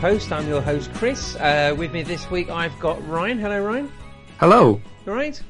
[0.00, 0.30] Post.
[0.32, 1.34] I'm your host Chris.
[1.36, 3.38] Uh, with me this week I've got Ryan.
[3.38, 3.90] Hello Ryan.
[4.38, 4.80] Hello.
[5.04, 5.40] Right.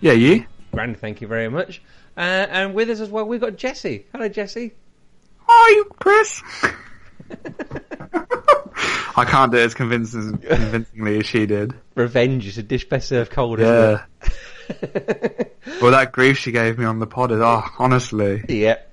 [0.00, 0.44] Yeah, you?
[0.72, 1.82] Grand, thank you very much.
[2.16, 4.06] Uh, and with us as well we've got Jesse.
[4.12, 4.72] Hello Jesse.
[5.48, 6.40] Hi, Chris.
[9.16, 11.74] I can't do it as convincingly as she did.
[11.96, 14.04] Revenge is a dish best served cold, Yeah.
[15.80, 18.44] well, that grief she gave me on the pod is, oh, honestly.
[18.48, 18.88] it?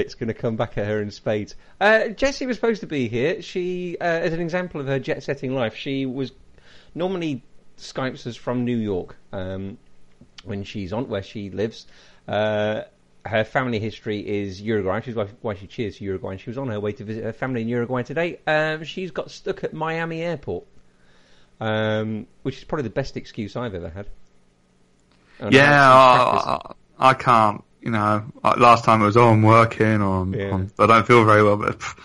[0.00, 1.54] It's going to come back at her in spades.
[1.80, 3.42] Uh, Jessie was supposed to be here.
[3.42, 6.32] She, uh, as an example of her jet-setting life, she was
[6.94, 7.42] normally
[7.80, 9.78] Skypes us from New York um,
[10.44, 11.86] when she's on where she lives.
[12.28, 12.82] Uh,
[13.24, 16.32] her family history is Uruguay, which is why, why she cheers for Uruguay.
[16.32, 18.40] And she was on her way to visit her family in Uruguay today.
[18.46, 20.66] Um, she's got stuck at Miami Airport,
[21.60, 24.06] um, which is probably the best excuse I've ever had.
[25.38, 29.28] And Yeah, I I, I, I can't, you know, uh, last time it was, oh,
[29.28, 30.50] I'm working, or I'm, Yeah.
[30.50, 31.98] I'm- I don't feel very well, but pff,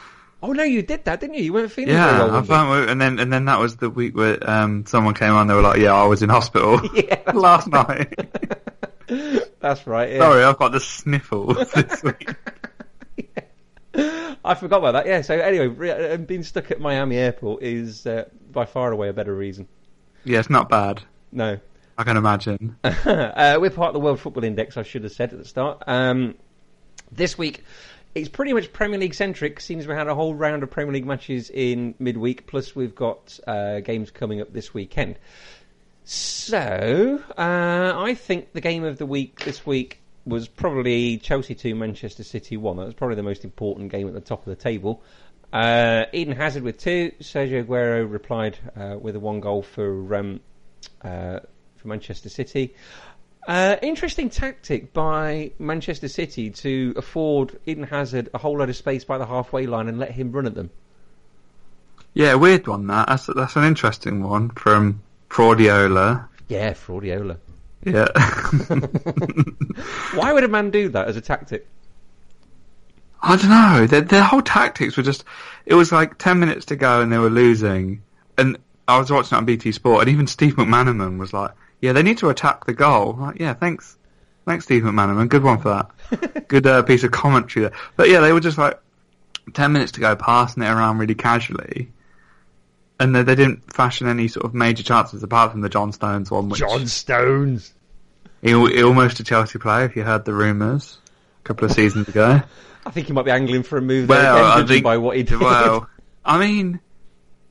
[0.43, 1.43] Oh no, you did that, didn't you?
[1.43, 2.35] You weren't feeling very yeah, well.
[2.35, 5.47] I found, and then, and then that was the week where, um, someone came on,
[5.47, 8.13] they were like, yeah, I was in hospital Yeah, last night.
[9.59, 10.11] That's right.
[10.11, 10.19] Yeah.
[10.19, 12.29] Sorry, I've got the sniffles this week.
[14.43, 15.05] I forgot about that.
[15.07, 15.21] Yeah.
[15.21, 19.13] So anyway, re- uh, being stuck at Miami Airport is uh, by far away a
[19.13, 19.67] better reason.
[20.23, 21.01] Yeah, it's not bad.
[21.31, 21.59] No.
[21.97, 22.77] I can imagine.
[22.83, 24.77] uh, we're part of the World Football Index.
[24.77, 25.83] I should have said at the start.
[25.87, 26.35] Um,
[27.11, 27.63] this week,
[28.13, 29.61] it's pretty much Premier League centric.
[29.61, 32.47] Seems we had a whole round of Premier League matches in midweek.
[32.47, 35.17] Plus, we've got uh, games coming up this weekend.
[36.03, 41.75] So, uh, I think the game of the week this week was probably Chelsea 2,
[41.75, 42.77] Manchester City 1.
[42.77, 45.01] That was probably the most important game at the top of the table.
[45.53, 47.11] Uh, Eden Hazard with two.
[47.21, 50.41] Sergio Aguero replied uh, with a one goal for um,
[51.01, 51.39] uh,
[51.85, 52.73] for Manchester City.
[53.47, 59.03] Uh, interesting tactic by Manchester City to afford Eden Hazard a whole load of space
[59.03, 60.71] by the halfway line and let him run at them.
[62.15, 63.07] Yeah, weird one that.
[63.07, 66.27] That's that's an interesting one from Fraudiola.
[66.47, 67.37] Yeah, Fraudiola.
[67.83, 68.07] Yeah.
[70.17, 71.67] Why would a man do that as a tactic?
[73.21, 73.85] I don't know.
[73.85, 75.23] Their, their whole tactics were just.
[75.67, 78.01] It was like ten minutes to go and they were losing,
[78.39, 78.57] and
[78.87, 81.51] I was watching it on BT Sport, and even Steve McManaman was like,
[81.85, 83.97] "Yeah, they need to attack the goal." Like, yeah, thanks,
[84.45, 85.29] thanks, Steve McManaman.
[85.29, 85.69] Good one for
[86.09, 86.47] that.
[86.47, 87.77] Good uh, piece of commentary there.
[87.95, 88.79] But yeah, they were just like
[89.53, 91.91] ten minutes to go, passing it around really casually.
[92.99, 96.31] And they, they didn't fashion any sort of major chances apart from the John Stones
[96.31, 97.73] one, which Stones.
[98.41, 100.99] He, he almost a Chelsea player, if you heard the rumours
[101.39, 102.41] a couple of seasons ago.
[102.85, 104.97] I think he might be angling for a move there well, again, I think, by
[104.97, 105.39] what he did.
[105.39, 105.89] well,
[106.23, 106.79] I mean,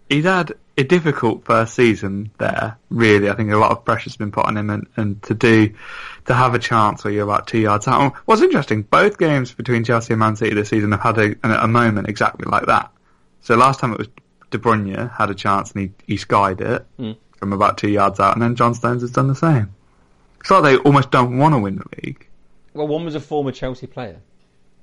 [0.08, 2.76] he's had a difficult first season there.
[2.90, 5.72] Really, I think a lot of pressure's been put on him, and, and to do
[6.26, 8.14] to have a chance where you're about two yards out.
[8.26, 11.68] What's interesting, both games between Chelsea and Man City this season have had a, a
[11.68, 12.90] moment exactly like that.
[13.42, 14.08] So last time it was
[14.50, 17.16] De Bruyne had a chance and he, he skied it Mm.
[17.38, 19.74] from about two yards out, and then John Stones has done the same.
[20.40, 22.26] It's like they almost don't want to win the league.
[22.72, 24.20] well, one was a former Chelsea player,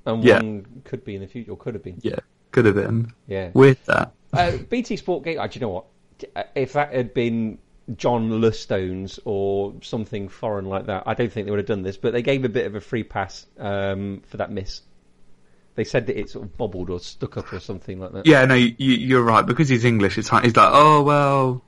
[0.06, 0.35] and Yeah.
[0.38, 1.97] one could be in the future, or could have been.
[2.02, 2.19] Yeah,
[2.52, 3.13] could have been.
[3.28, 3.50] Yeah.
[3.53, 4.13] With that.
[4.34, 5.38] Uh, BT Sport Gate.
[5.38, 5.86] Uh, do you know what?
[6.36, 7.58] Uh, If that had been
[7.96, 11.97] John Lustones or something foreign like that, I don't think they would have done this.
[11.97, 14.81] But they gave a bit of a free pass um, for that miss.
[15.76, 18.26] They said that it sort of bobbled or stuck up or something like that.
[18.26, 20.17] Yeah, no, you, you're right because he's English.
[20.17, 21.64] It's he's like, oh well,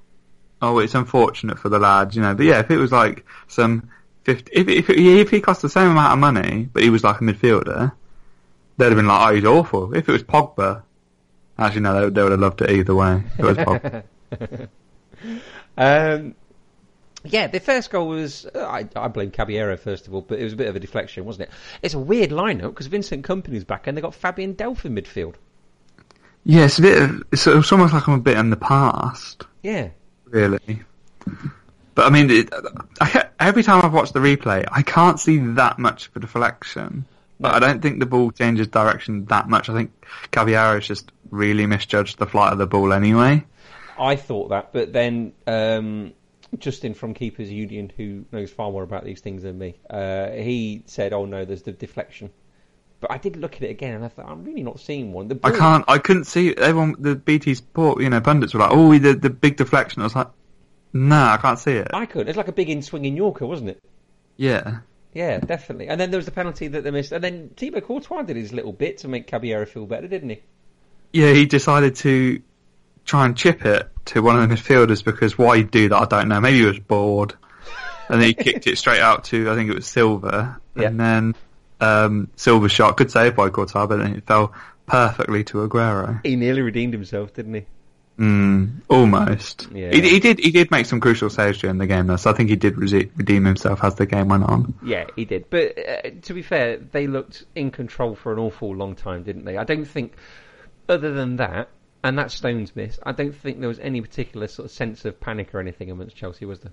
[0.61, 2.35] oh it's unfortunate for the lad, you know.
[2.35, 3.89] But yeah, if it was like some
[4.23, 7.21] fifty, if if, if he cost the same amount of money, but he was like
[7.21, 7.93] a midfielder,
[8.77, 9.93] they'd have been like, oh, he's awful.
[9.93, 10.82] If it was Pogba,
[11.57, 13.23] actually no, they, they would have loved it either way.
[13.37, 14.03] It was Pogba.
[15.77, 16.35] Um,
[17.23, 20.43] yeah, the first goal was uh, I, I blame Caballero first of all, but it
[20.43, 21.55] was a bit of a deflection, wasn't it?
[21.81, 25.35] It's a weird lineup because Vincent Kompany's back and they got Fabian Delph in midfield.
[26.43, 27.01] yeah, it's a bit.
[27.01, 29.45] Of, it's, it's almost like I'm a bit in the past.
[29.61, 29.89] Yeah,
[30.25, 30.83] really.
[31.95, 32.49] But I mean, it,
[32.99, 37.05] I, every time I've watched the replay, I can't see that much of a deflection.
[37.39, 39.69] But I don't think the ball changes direction that much.
[39.69, 43.43] I think Caballero has just really misjudged the flight of the ball anyway.
[43.99, 46.13] I thought that, but then um,
[46.57, 50.83] Justin from Keepers Union, who knows far more about these things than me, uh, he
[50.85, 52.31] said, "Oh no, there's the deflection."
[52.99, 55.27] But I did look at it again, and I thought, I'm really not seeing one.
[55.27, 55.83] The I can't.
[55.89, 56.95] I couldn't see everyone.
[56.99, 60.15] The BT Sport, you know, pundits were like, "Oh, the the big deflection." I was
[60.15, 60.29] like,
[60.93, 62.29] "Nah, I can't see it." I could.
[62.29, 63.79] It's like a big in-swinging Yorker, wasn't it?
[64.37, 64.79] Yeah,
[65.13, 65.89] Yeah, definitely.
[65.89, 68.51] And then there was the penalty that they missed, and then Thibaut Courtois did his
[68.51, 70.41] little bit to make Caballero feel better, didn't he?
[71.13, 71.31] Yeah.
[71.33, 72.41] He decided to
[73.05, 76.05] try and chip it to one of the midfielders because why he'd do that, I
[76.05, 76.41] don't know.
[76.41, 77.33] Maybe he was bored,
[78.09, 80.87] and then he kicked it straight out to I think it was Silva, Yeah.
[80.87, 81.35] and then
[81.79, 84.53] um, Silva's shot, good save by Courtois, but then it fell
[84.85, 86.19] perfectly to Aguero.
[86.25, 87.65] He nearly redeemed himself, didn't he?
[88.19, 89.67] Mm, almost.
[89.73, 89.91] Yeah.
[89.91, 90.37] He, he did.
[90.39, 92.15] He did make some crucial saves during the game, though.
[92.17, 94.75] So I think he did redeem himself as the game went on.
[94.85, 95.49] Yeah, he did.
[95.49, 99.45] But uh, to be fair, they looked in control for an awful long time, didn't
[99.45, 99.57] they?
[99.57, 100.13] I don't think,
[100.89, 101.69] other than that,
[102.03, 105.19] and that Stones miss, I don't think there was any particular sort of sense of
[105.19, 106.71] panic or anything amongst Chelsea, was there?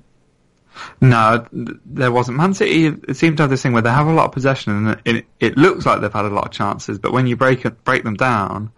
[1.01, 2.37] No, there wasn't.
[2.37, 4.73] Man City it seemed to have this thing where they have a lot of possession,
[4.87, 6.99] and it, it looks like they've had a lot of chances.
[6.99, 8.71] But when you break break them down,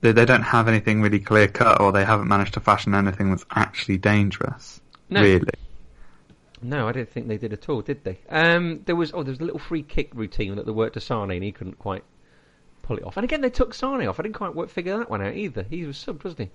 [0.00, 3.30] they, they don't have anything really clear cut, or they haven't managed to fashion anything
[3.30, 4.80] that's actually dangerous.
[5.08, 5.22] No.
[5.22, 5.46] Really.
[6.62, 8.18] No, I didn't think they did at all, did they?
[8.28, 11.00] Um, there was oh, there was a little free kick routine that they worked to
[11.00, 12.04] Sane, and he couldn't quite
[12.84, 13.16] pull it off.
[13.16, 14.20] And again, they took Sane off.
[14.20, 15.62] I didn't quite work, figure that one out either.
[15.64, 16.50] He was subbed, wasn't he?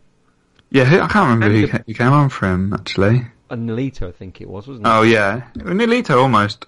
[0.71, 3.25] Yeah, who, I can't remember And who, the- ca- came on for him actually.
[3.49, 4.89] And Nolito, I think it was, wasn't it?
[4.89, 6.65] Oh yeah, Nolito almost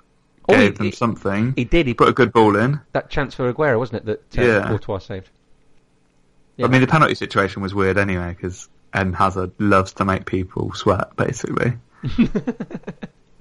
[0.50, 1.54] Oh, gave he- them he- something.
[1.56, 1.86] He did.
[1.86, 2.80] He put put a good ball in.
[2.94, 4.06] that chance for Aguero, wasn't it?
[4.34, 4.68] That uh, Yeah.
[4.68, 5.30] Courtois saved.
[6.58, 6.66] Yeah.
[6.66, 10.74] I mean, the penalty situation was weird anyway because Eden Hazard loves to make people
[10.74, 11.16] sweat.
[11.16, 11.74] Basically,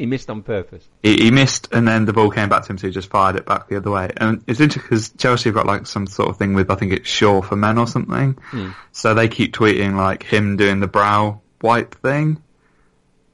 [0.01, 0.89] he missed on purpose.
[1.03, 3.37] he, he missed, and then the ball came back to him, so he just fired
[3.37, 4.11] it back the other way.
[4.17, 6.93] And it's interesting because Chelsea have got like some sort of thing with I think
[6.93, 8.39] it's Sure for men or something.
[8.45, 8.71] Hmm.
[8.93, 12.43] So they keep tweeting like him doing the brow wipe thing,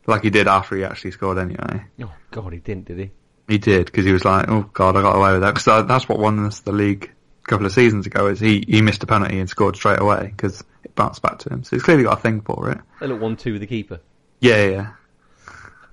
[0.06, 1.84] like he did after he actually scored anyway.
[2.02, 3.10] Oh God, he didn't, did he?
[3.48, 6.08] He did because he was like, "Oh God, I got away with that." Because that's
[6.08, 7.12] what won us the league
[7.44, 8.26] a couple of seasons ago.
[8.26, 11.48] Is he he missed a penalty and scored straight away because it bounced back to
[11.48, 11.62] him.
[11.62, 12.78] So he's clearly got a thing for it.
[12.98, 14.00] They look one-two with the keeper.
[14.40, 14.92] Yeah, yeah.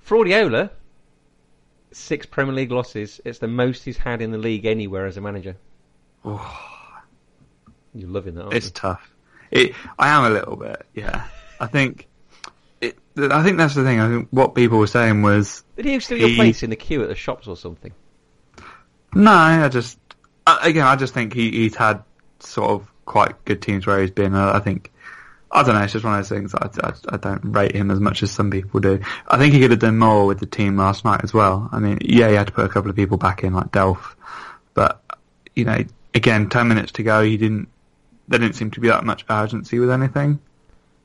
[0.06, 0.70] Fraudiola,
[1.92, 3.20] six Premier League losses.
[3.24, 5.56] It's the most he's had in the league anywhere as a manager.
[6.24, 8.72] You're loving that, aren't It's you?
[8.72, 9.10] tough.
[9.50, 10.84] It, I am a little bit.
[10.94, 11.24] Yeah,
[11.60, 12.08] I think.
[12.80, 14.00] It, I think that's the thing.
[14.00, 17.02] I think what people were saying was Did he steal your place in the queue
[17.02, 17.92] at the shops or something?
[19.14, 19.30] no.
[19.32, 19.98] I just
[20.46, 22.02] again, I just think he, he's had
[22.40, 24.34] sort of quite good teams where he's been.
[24.34, 24.90] Uh, I think.
[25.54, 25.82] I don't know.
[25.82, 26.52] It's just one of those things.
[26.52, 29.00] I, I, I don't rate him as much as some people do.
[29.28, 31.68] I think he could have done more with the team last night as well.
[31.70, 34.16] I mean, yeah, he had to put a couple of people back in like Delph,
[34.74, 35.00] but
[35.54, 35.78] you know,
[36.12, 37.68] again, ten minutes to go, he didn't.
[38.26, 40.40] There didn't seem to be that much urgency with anything,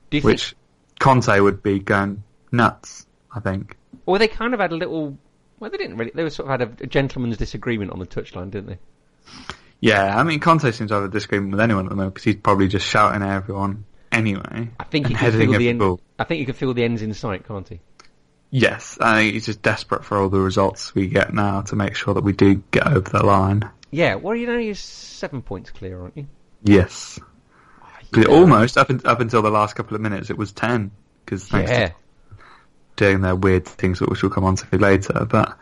[0.09, 0.55] Do you which
[0.99, 3.05] Conte would be going nuts.
[3.31, 3.67] I think.
[3.67, 3.77] think?
[4.07, 5.15] Well, they kind of had a little.
[5.59, 6.11] Well, they didn't really.
[6.15, 8.79] They were sort of had a, a gentleman's disagreement on the touchline, didn't they?
[9.79, 12.25] Yeah, I mean, Conte seems to have a disagreement with anyone at the moment because
[12.25, 14.69] he's probably just shouting at everyone anyway.
[14.79, 15.79] I think he can feel the end.
[15.79, 15.99] ball.
[16.17, 17.79] I think you can feel the ends in sight, can't he?
[18.51, 21.95] Yes, I think he's just desperate for all the results we get now to make
[21.95, 23.69] sure that we do get over the line.
[23.91, 24.15] Yeah.
[24.15, 26.27] Well, you know, you're seven points clear, aren't you?
[26.63, 27.19] Yes,
[27.81, 28.35] ah, because Yeah.
[28.35, 30.91] almost up in, up until the last couple of minutes, it was ten.
[31.25, 31.87] Because thanks Yeah.
[31.89, 31.93] to
[32.95, 35.25] doing their weird things, which we'll come on to later.
[35.29, 35.55] But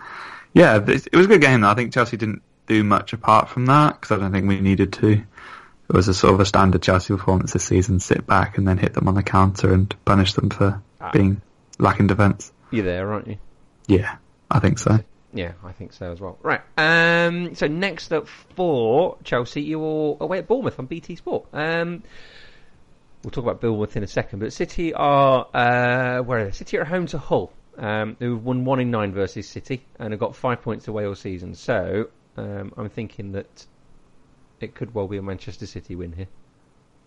[0.54, 1.62] yeah, it it was a good game.
[1.62, 1.70] Though.
[1.70, 4.94] I think Chelsea didn't do much apart from that because I don't think we needed
[4.94, 5.22] to.
[5.90, 8.78] It was a sort of a standard Chelsea performance this season: sit back and then
[8.78, 11.12] hit them on the counter and punish them for Ah.
[11.12, 11.42] being
[11.80, 12.52] lacking defence.
[12.72, 13.38] You're there, aren't you?
[13.88, 14.18] Yeah,
[14.52, 15.00] I think so.
[15.34, 16.38] Yeah, I think so as well.
[16.42, 16.62] Right.
[16.78, 21.46] Um, so next up for Chelsea, you're away at Bournemouth on BT Sport.
[21.54, 22.04] Um,
[23.24, 26.52] we'll talk about Bournemouth in a second, but City are uh, where are they?
[26.52, 27.52] City are at home to Hull.
[27.78, 31.14] Um, who've won one in nine versus City and have got five points away all
[31.14, 31.54] season.
[31.54, 33.68] So um, I'm thinking that
[34.60, 36.28] it could well be a Manchester City win here.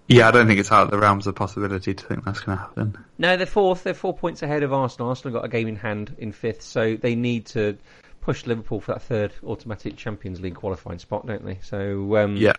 [0.08, 2.58] Yeah, I don't think it's out of the realms of possibility to think that's going
[2.58, 2.98] to happen.
[3.16, 3.84] No, they're fourth.
[3.84, 5.08] They're four points ahead of Arsenal.
[5.08, 7.78] Arsenal got a game in hand in fifth, so they need to
[8.20, 11.58] push Liverpool for that third automatic Champions League qualifying spot, don't they?
[11.62, 12.54] So um, Yeah.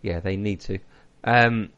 [0.00, 0.78] yeah, they need to.
[1.24, 1.70] Um,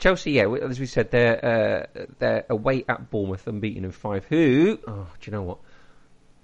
[0.00, 4.24] Chelsea, yeah, as we said, they're uh, they're away at Bournemouth, unbeaten in five.
[4.26, 4.78] Who?
[4.86, 5.58] Oh, do you know what?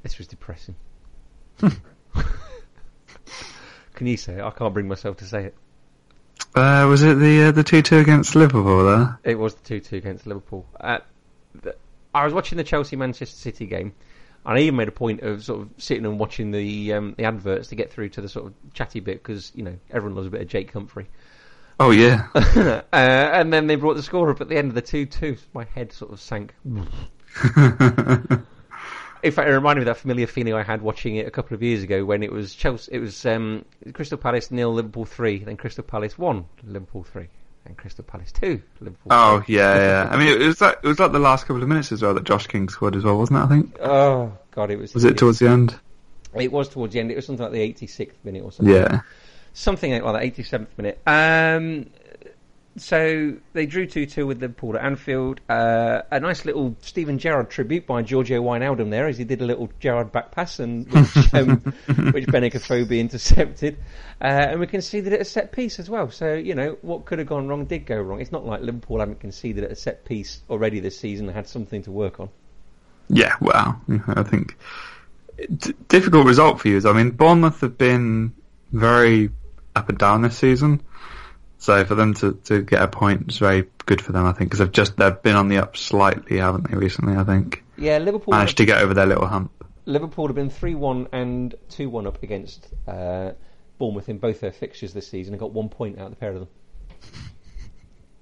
[0.03, 0.75] This was depressing.
[3.95, 4.43] Can you say it?
[4.43, 5.55] I can't bring myself to say it.
[6.55, 9.19] Uh, was it the uh, the two two against Liverpool there?
[9.25, 10.67] It was the 2 2 against Liverpool.
[10.81, 10.99] Uh,
[11.63, 11.77] the,
[12.15, 13.93] I was watching the Chelsea Manchester City game,
[14.47, 17.25] And I even made a point of sort of sitting and watching the um, the
[17.25, 20.29] adverts to get through to the sort of chatty bit because you know everyone loves
[20.29, 21.09] a bit of Jake Humphrey.
[21.81, 22.29] Oh yeah.
[22.35, 25.37] uh, and then they brought the score up at the end of the two two.
[25.53, 26.55] My head sort of sank.
[29.25, 31.55] In fact, it reminded me of that familiar feeling I had watching it a couple
[31.55, 32.93] of years ago when it was Chelsea.
[32.93, 33.65] It was um,
[33.95, 37.29] Crystal Palace nil, Liverpool three, then Crystal Palace one, Liverpool three,
[37.65, 39.09] and Crystal Palace two, Liverpool.
[39.11, 39.57] oh three.
[39.57, 40.09] yeah, yeah.
[40.13, 42.13] I mean, it was like it was like the last couple of minutes as well
[42.15, 43.43] that Josh King scored as well, wasn't it?
[43.43, 44.93] I think Oh god, it was.
[44.93, 45.79] was it towards the end?
[46.35, 47.11] It was towards the end.
[47.11, 48.75] It was something like the 86th minute or something.
[48.75, 49.01] Yeah.
[49.53, 51.01] something like well, the 87th minute.
[51.07, 51.87] Um,
[52.77, 55.41] so they drew 2 2 with Liverpool at Anfield.
[55.49, 59.45] Uh, a nice little Steven Gerrard tribute by Giorgio Wijnaldum there, as he did a
[59.45, 61.61] little Gerrard back pass, and which, um,
[62.13, 63.79] which Benik Afobe intercepted.
[64.21, 66.11] Uh, and we conceded at a set piece as well.
[66.11, 68.21] So, you know, what could have gone wrong did go wrong.
[68.21, 71.49] It's not like Liverpool haven't conceded at a set piece already this season and had
[71.49, 72.29] something to work on.
[73.09, 74.57] Yeah, well, I think
[75.57, 76.81] d- difficult result for you.
[76.89, 78.33] I mean, Bournemouth have been
[78.73, 79.31] very
[79.77, 80.83] up and down this season,
[81.65, 84.27] so for them to, to get a point is very good for them.
[84.27, 86.77] I think because they've just they've been on the up slightly, haven't they?
[86.77, 88.33] Recently, I think Yeah, Liverpool.
[88.33, 89.51] managed to get over their little hump.
[89.87, 93.31] Liverpool have been 3 1 and 2 1 up against uh,
[93.79, 96.33] Bournemouth in both their fixtures this season and got one point out of the pair
[96.33, 96.49] of them.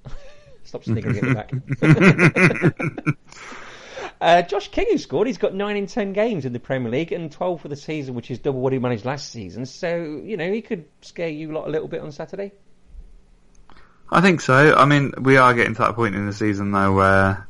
[0.62, 3.16] Stop sniggering at the back.
[4.20, 7.10] uh, Josh King, who scored, he's got 9 in 10 games in the Premier League
[7.10, 9.66] and 12 for the season, which is double what he managed last season.
[9.66, 12.52] So, you know, he could scare you lot a little bit on Saturday.
[14.10, 14.74] I think so.
[14.74, 17.48] I mean, we are getting to that point in the season though where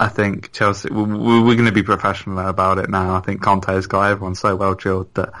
[0.00, 3.16] I think Chelsea we- we- we're going to be professional about it now.
[3.16, 5.32] I think Conte has got everyone so well drilled that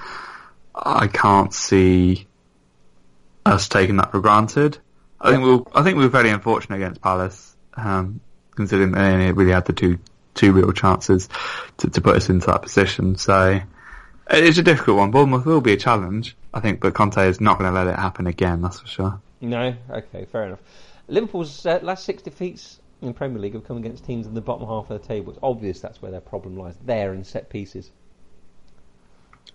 [0.74, 2.26] I can't see
[3.46, 4.78] us taking that for granted.
[5.20, 8.20] I think we will I think we were very unfortunate against Palace, um,
[8.54, 9.98] considering they only really had the two
[10.34, 11.28] two real chances
[11.78, 13.16] to, to put us into that position.
[13.16, 13.60] So
[14.30, 15.10] it's a difficult one.
[15.10, 17.98] Bournemouth will be a challenge, I think, but Conte is not going to let it
[17.98, 18.62] happen again.
[18.62, 19.20] That's for sure.
[19.40, 20.60] No, okay, fair enough.
[21.06, 24.66] Liverpool's uh, last six defeats in Premier League have come against teams in the bottom
[24.66, 25.32] half of the table.
[25.32, 26.74] It's obvious that's where their problem lies.
[26.84, 27.90] There in set pieces.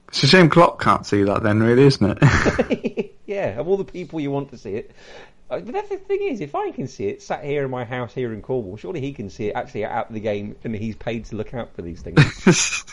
[0.07, 3.15] It's a shame Klopp can't see that then, really, isn't it?
[3.25, 4.91] yeah, of all the people you want to see it.
[5.49, 7.83] Uh, but that's the thing is, if I can see it sat here in my
[7.83, 10.75] house here in Cornwall, surely he can see it actually out of the game, and
[10.75, 12.85] he's paid to look out for these things.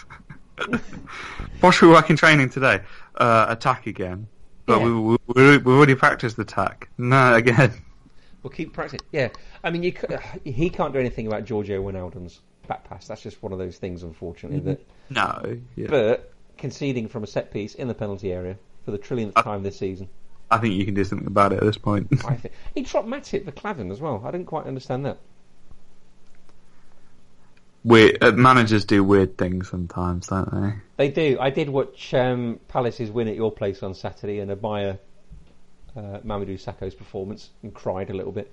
[1.60, 2.80] what should we work in training today?
[3.14, 4.26] Uh, attack again.
[4.70, 4.84] But Yeah.
[4.86, 6.88] we, we, we, we've already practiced the tack.
[6.96, 7.72] No, again.
[8.42, 9.00] we'll keep practicing.
[9.12, 9.28] Yeah,
[9.64, 9.92] I mean, you,
[10.44, 13.08] he can't do anything about Giorgio Wijnaldum's back pass.
[13.08, 14.60] That's just one of those things, unfortunately.
[14.60, 15.58] That, No.
[15.76, 15.88] Yeah.
[15.90, 19.62] but conceding from a set piece in the penalty area for the trillionth Uh, time
[19.64, 20.08] this season.
[20.52, 22.08] I think you can do something about it at this point.
[22.24, 24.22] I think he dropped Matip for Klavan as well.
[24.24, 25.18] I didn't quite understand that.
[27.84, 30.74] We uh, managers do weird things sometimes, don't they?
[30.96, 31.38] They do.
[31.40, 34.98] I did watch um, Palace's win at your place on Saturday and admire
[35.96, 38.52] uh, Mamadou Sakho's performance and cried a little bit.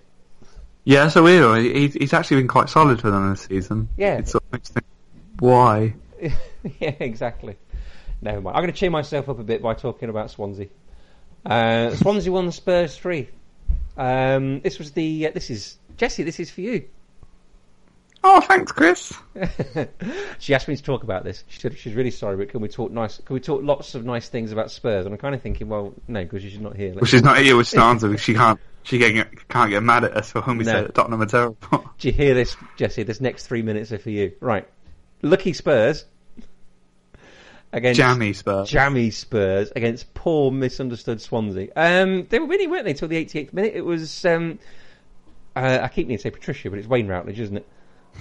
[0.85, 1.65] Yeah, so weird.
[1.65, 3.89] He, he's actually been quite solid for them this season.
[3.97, 4.19] Yeah.
[4.19, 4.85] It sort of makes you think,
[5.39, 5.93] why?
[6.79, 7.57] yeah, exactly.
[8.21, 8.55] Never mind.
[8.55, 10.67] I'm going to cheer myself up a bit by talking about Swansea.
[11.45, 13.29] Uh, Swansea won Spurs three.
[13.97, 15.27] Um, this was the.
[15.27, 16.23] Uh, this is Jesse.
[16.23, 16.87] This is for you.
[18.23, 19.13] Oh, thanks, Chris.
[20.39, 21.43] she asked me to talk about this.
[21.47, 23.17] She said she's really sorry, but can we talk nice?
[23.19, 25.05] Can we talk lots of nice things about Spurs?
[25.05, 26.93] And I'm kind of thinking, well, no, because she's not here.
[26.95, 28.59] Well, she's not here with Stanza she can't.
[28.83, 30.71] She get, can't get mad at us for when we No.
[30.71, 31.57] said that Tottenham are terrible.
[31.99, 33.03] Do you hear this, Jesse?
[33.03, 34.31] This next three minutes are for you.
[34.39, 34.65] Right.
[35.21, 36.05] Lucky Spurs
[37.73, 38.69] against Jammy Spurs.
[38.69, 41.67] jammy Spurs against poor misunderstood Swansea.
[41.75, 43.73] Um, they were winning, weren't they, till the 88th minute?
[43.75, 44.23] It was.
[44.25, 44.59] Um,
[45.55, 47.67] uh, I keep needing to say Patricia, but it's Wayne Routledge, isn't it?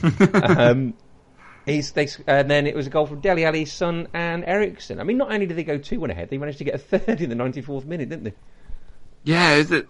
[0.02, 0.94] Um,
[1.66, 5.00] he's they, and then it was a goal from Dele Alli's son and Eriksen.
[5.00, 6.78] I mean, not only did they go two one ahead, they managed to get a
[6.78, 8.34] third in the 94th minute, didn't they?
[9.24, 9.88] Yeah, is it?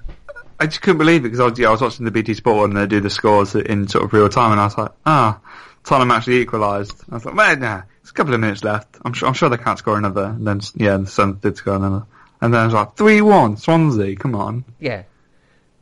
[0.58, 2.56] I just couldn't believe it because I was, yeah, I was watching the BT Sport
[2.56, 4.92] one and they do the scores in sort of real time, and I was like,
[5.04, 5.38] ah,
[5.84, 6.94] Tottenham actually equalised.
[7.10, 8.96] I was like, well, nah, it's a couple of minutes left.
[9.04, 10.25] I'm sure, I'm sure they can't score another.
[10.25, 12.06] And then, yeah, the Suns did score another.
[12.40, 14.16] And then I was like, three one, Swansea.
[14.16, 15.02] Come on, Yeah,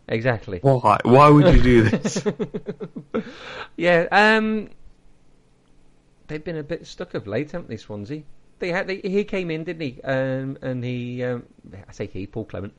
[0.08, 0.60] exactly.
[0.62, 0.98] why?
[1.04, 2.24] Why would you do this?
[3.76, 4.70] Yeah, um,
[6.28, 8.22] they've been a bit stuck of late, haven't they, Swansea?
[8.58, 10.00] They had they, he came in, didn't he?
[10.02, 11.44] Um, and he, um,
[11.88, 12.72] I say he, Paul Clement.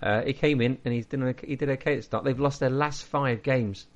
[0.00, 2.24] Uh, he came in and he's done he did okay at the start.
[2.24, 3.86] They've lost their last five games,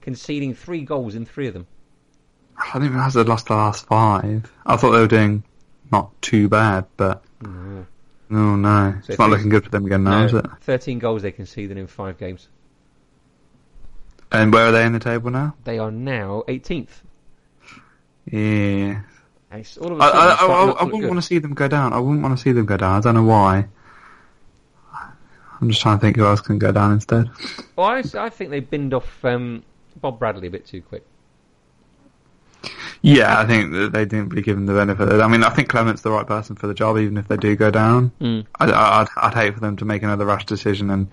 [0.00, 1.66] conceding three goals in three of them.
[2.56, 4.50] I didn't realise they'd lost the last five.
[4.64, 5.44] I thought they were doing
[5.90, 7.22] not too bad, but.
[8.32, 10.46] No, no, So it's not looking good for them again now, is it?
[10.60, 12.48] Thirteen goals they conceded in five games.
[14.30, 15.54] And where are they in the table now?
[15.64, 16.88] They are now 18th.
[18.24, 19.02] Yeah.
[19.80, 21.92] All of a I, I, I, I, wouldn't want to see them go down.
[21.92, 22.96] I wouldn't want to see them go down.
[22.96, 23.68] I don't know why.
[25.60, 27.30] I'm just trying to think who else can go down instead.
[27.76, 29.62] Well, I, I think they binned off um,
[30.00, 31.04] Bob Bradley a bit too quick.
[33.02, 35.20] Yeah, I think that they didn't really give him the benefit.
[35.20, 37.56] I mean, I think Clement's the right person for the job, even if they do
[37.56, 38.12] go down.
[38.20, 38.46] Mm.
[38.60, 41.08] I, I- I'd, I'd hate for them to make another rash decision and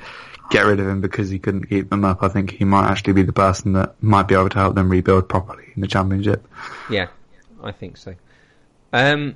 [0.52, 2.22] get rid of him because he couldn't keep them up.
[2.24, 4.90] I think he might actually be the person that might be able to help them
[4.90, 6.48] rebuild properly in the championship.
[6.90, 7.08] Yeah,
[7.64, 8.16] I think so.
[8.94, 9.36] Um,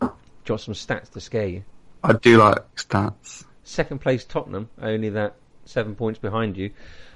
[0.00, 0.08] do
[0.46, 1.64] you want some stats to scare you?
[2.04, 3.44] I do like stats.
[3.64, 6.70] Second place Tottenham, only that seven points behind you.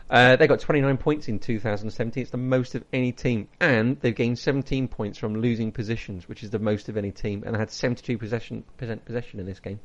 [0.09, 2.23] Uh, they got 29 points in 2017.
[2.23, 6.45] It's the most of any team, and they've gained 17 points from losing positions, which
[6.45, 7.43] is the most of any team.
[7.45, 9.81] And they had 72 possession percent possession in this game.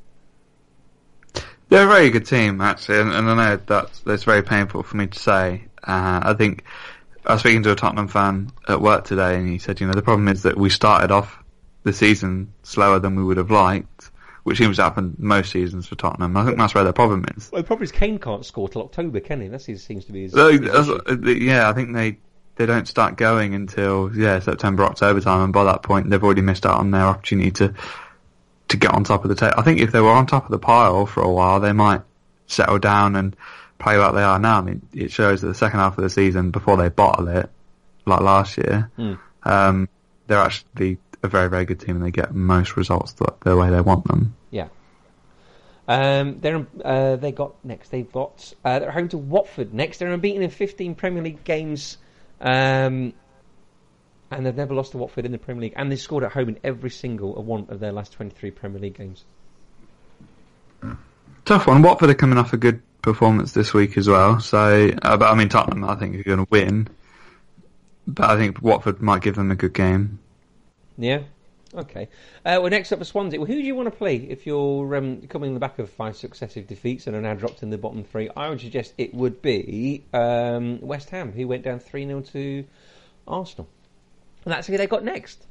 [1.70, 4.98] They're a very good team, actually, and, and I know that's, that's very painful for
[4.98, 5.66] me to say.
[5.82, 6.66] Uh, I think
[7.26, 9.94] I was speaking to a Tottenham fan at work today, and he said, you know,
[9.94, 11.42] the problem is that we started off
[11.84, 14.11] the season slower than we would have liked,
[14.44, 16.36] which seems to happen most seasons for Tottenham.
[16.36, 17.50] I think that's where the problem is.
[17.52, 19.48] Well, the problem is Kane can't score till October, can he?
[19.48, 20.34] That seems to be his.
[20.34, 22.18] So, his uh, yeah, I think they
[22.56, 26.42] they don't start going until yeah September October time, and by that point they've already
[26.42, 27.74] missed out on their opportunity to
[28.70, 29.56] to get on top of the table.
[29.58, 32.02] I think if they were on top of the pile for a while, they might
[32.48, 33.36] settle down and
[33.80, 34.60] play like they are now.
[34.60, 37.50] I mean, it shows that the second half of the season before they bottle it,
[38.06, 39.14] like last year, Hmm.
[39.44, 39.90] um,
[40.28, 43.70] they're actually a very very good team and they get most results the, the way
[43.70, 44.36] they want them.
[44.50, 44.68] Yeah.
[45.88, 47.90] Um, they're uh, they got next.
[47.90, 49.98] They've got uh, they're home to Watford next.
[49.98, 51.98] They're unbeaten in 15 Premier League games,
[52.40, 53.14] um,
[54.30, 55.74] and they've never lost to Watford in the Premier League.
[55.76, 58.98] And they scored at home in every single one of their last 23 Premier League
[58.98, 59.26] games.
[61.46, 61.82] Tough one.
[61.82, 64.40] Watford are coming off a good performance this week as well.
[64.40, 66.88] So, uh, but I mean Tottenham, I think are going to win.
[68.08, 70.20] But I think Watford might give them a good game.
[70.98, 71.24] Yeah.
[71.74, 72.10] Okay.
[72.46, 73.40] Uh, well, next up for Swansea.
[73.40, 75.90] Well, who do you want to play if you're um, coming in the back of
[75.90, 78.30] five successive defeats and are now dropped in the bottom three?
[78.36, 82.66] I would suggest it would be um, West Ham, who went down 3 0 to
[83.28, 83.70] Arsenal.
[84.44, 85.46] And that's who they got next.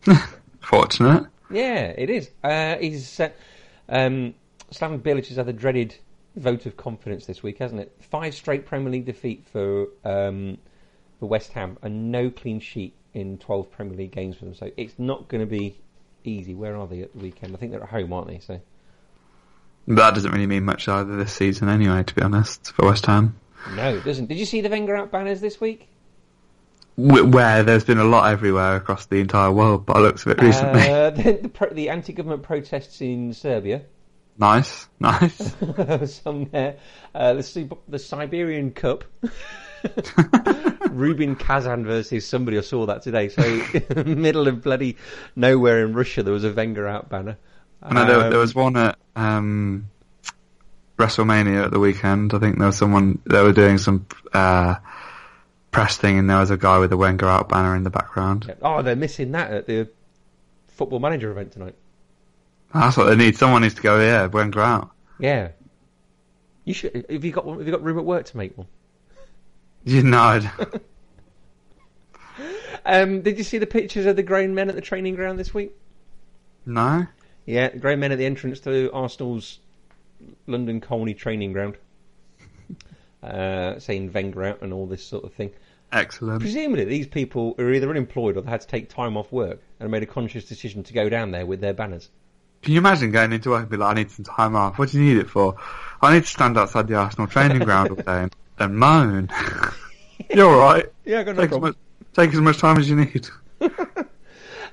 [0.60, 1.26] Fortunate.
[1.50, 2.30] Yeah, it is.
[2.44, 3.30] Uh, he's uh,
[3.88, 4.34] um,
[4.72, 5.94] Slaven Bilic has had the dreaded
[6.36, 7.92] vote of confidence this week, hasn't it?
[8.00, 10.58] Five straight Premier League defeat for um,
[11.18, 14.54] for West Ham, and no clean sheet in twelve Premier League games for them.
[14.54, 15.76] So it's not going to be
[16.22, 16.54] easy.
[16.54, 17.54] Where are they at the weekend?
[17.54, 18.40] I think they're at home, aren't they?
[18.40, 18.60] So
[19.88, 23.36] that doesn't really mean much either this season anyway, to be honest, for West Ham.
[23.74, 24.26] no, it doesn't.
[24.26, 25.88] Did you see the Wenger out banners this week?
[26.98, 30.42] Where there's been a lot everywhere across the entire world, by the looks of it
[30.42, 30.80] recently.
[30.80, 33.82] Uh, the, the, pro- the anti-government protests in Serbia.
[34.38, 35.54] nice, nice.
[36.22, 36.76] some there.
[37.14, 39.04] Uh, the, the Siberian Cup.
[40.90, 42.58] Rubin Kazan versus somebody.
[42.58, 43.28] I saw that today.
[43.28, 43.42] So,
[44.04, 44.96] middle of bloody
[45.34, 47.36] nowhere in Russia, there was a Wenger out banner.
[47.82, 49.88] And know there, Um, there was one at um,
[50.98, 52.34] WrestleMania at the weekend.
[52.34, 54.76] I think there was someone they were doing some uh,
[55.70, 58.52] press thing, and there was a guy with a Wenger out banner in the background.
[58.62, 59.88] Oh, they're missing that at the
[60.68, 61.74] football manager event tonight.
[62.72, 63.36] That's what they need.
[63.36, 64.00] Someone needs to go.
[64.00, 64.90] Yeah, Wenger out.
[65.18, 65.50] Yeah.
[66.64, 67.06] You should.
[67.08, 67.46] Have you got?
[67.46, 68.66] Have you got room at work to make one?
[69.86, 70.40] You know,
[72.86, 75.52] Um, did you see the pictures of the grown men at the training ground this
[75.52, 75.72] week?
[76.64, 77.06] no.
[77.44, 79.60] Yeah, the grown men at the entrance to Arsenal's
[80.48, 81.76] London Colney training ground,
[83.22, 85.52] uh, saying Wenger out and all this sort of thing.
[85.92, 86.40] Excellent.
[86.40, 89.90] Presumably, these people are either unemployed or they had to take time off work and
[89.92, 92.08] made a conscious decision to go down there with their banners.
[92.62, 94.78] Can you imagine going into work and be like, I need some time off?
[94.78, 95.54] What do you need it for?
[96.02, 99.30] I need to stand outside the Arsenal training ground all day and, moan.
[100.34, 100.86] You're alright.
[101.04, 101.70] Yeah, I got no Take, as problem.
[101.70, 103.28] much- take as much time as you need.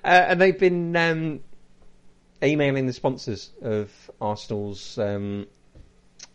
[0.05, 1.39] Uh, and they've been um,
[2.43, 4.97] emailing the sponsors of Arsenal's.
[4.97, 5.47] Um,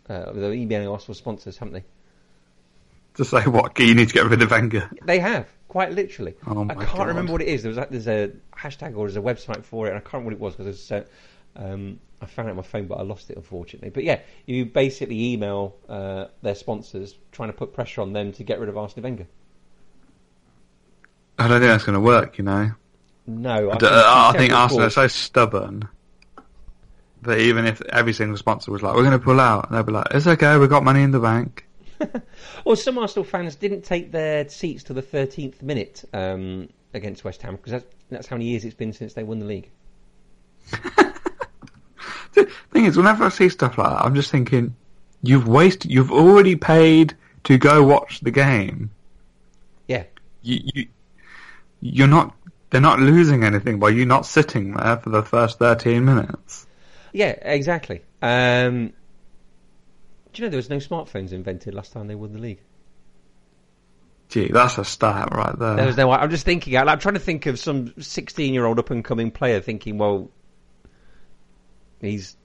[0.09, 1.83] uh, they're emailing Arsenal sponsors, haven't they?
[3.17, 3.77] To say what?
[3.77, 4.89] You need to get rid of Wenger.
[5.05, 6.33] They have, quite literally.
[6.47, 7.07] Oh I can't God.
[7.09, 7.61] remember what it is.
[7.61, 10.25] There was a, there's a hashtag or there's a website for it, and I can't
[10.25, 11.03] remember what it was because uh,
[11.55, 13.89] um, I found it on my phone, but I lost it unfortunately.
[13.89, 18.43] But yeah, you basically email uh, their sponsors trying to put pressure on them to
[18.43, 19.27] get rid of Arsene Wenger.
[21.37, 22.71] I don't think that's going to work, you know.
[23.25, 25.87] No, I D- uh, I think Arsenal are so stubborn
[27.21, 29.91] that even if every single sponsor was like, we're going to pull out, they'd be
[29.91, 31.65] like, it's okay, we've got money in the bank.
[32.65, 37.41] Well, some Arsenal fans didn't take their seats to the 13th minute um, against West
[37.41, 39.69] Ham because that's, that's how many years it's been since they won the league.
[42.33, 44.75] The thing is, whenever I see stuff like that, I'm just thinking,
[45.21, 47.15] you've wasted, you've already paid
[47.45, 48.91] to go watch the game.
[49.87, 50.03] Yeah,
[50.43, 50.87] You, you,
[51.81, 52.35] you're not
[52.69, 56.67] they're not losing anything by you not sitting there for the first 13 minutes.
[57.13, 58.01] Yeah, exactly.
[58.21, 58.93] Um,
[60.31, 62.61] do you know there was no smartphones invented last time they won the league?
[64.29, 65.75] Gee, that's a stat right there.
[65.75, 66.11] There was no.
[66.11, 66.77] I'm just thinking.
[66.77, 70.29] I'm trying to think of some 16 year old up and coming player thinking, well,
[72.01, 72.37] he's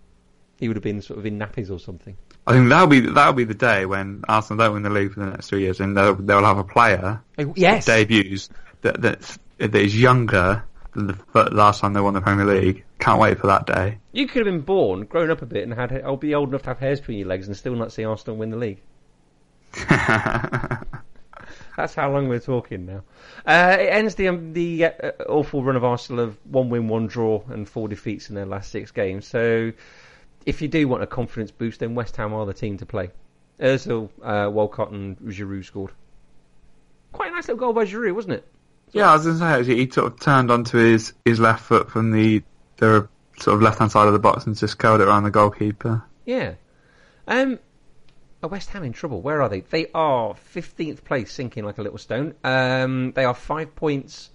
[0.58, 2.16] he would have been sort of in nappies or something.
[2.46, 5.20] I think that'll be that'll be the day when Arsenal don't win the league for
[5.20, 7.86] the next three years, and they'll, they'll have a player Oh, yes.
[7.86, 8.50] debuts
[8.82, 10.62] that that's, that is younger
[10.94, 12.84] than the last time they won the Premier League.
[12.98, 13.98] Can't wait for that day.
[14.12, 15.92] You could have been born, grown up a bit, and had.
[16.04, 18.36] I'll be old enough to have hairs between your legs and still not see Arsenal
[18.36, 18.80] win the league.
[21.76, 23.02] That's how long we're talking now.
[23.44, 27.06] Uh, it ends the um, the uh, awful run of Arsenal of one win, one
[27.06, 29.26] draw, and four defeats in their last six games.
[29.26, 29.72] So,
[30.46, 33.10] if you do want a confidence boost, then West Ham are the team to play.
[33.58, 35.92] Özil, uh, Walcott, and Giroud scored.
[37.12, 38.48] Quite a nice little goal by Giroud, wasn't it?
[38.92, 41.64] yeah, I was going to say actually, he sort of turned onto his, his left
[41.64, 42.42] foot from the
[42.76, 43.08] the
[43.38, 46.02] sort of left hand side of the box and just curled it around the goalkeeper.
[46.24, 46.54] Yeah.
[47.26, 47.58] Um,
[48.44, 49.20] are West Ham in trouble?
[49.22, 49.60] Where are they?
[49.60, 52.34] They are 15th place, sinking like a little stone.
[52.44, 54.30] Um, they are five points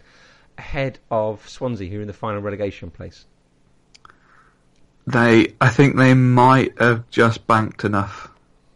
[0.58, 3.26] ahead of Swansea, who are in the final relegation place.
[5.08, 8.30] They, I think they might have just banked enough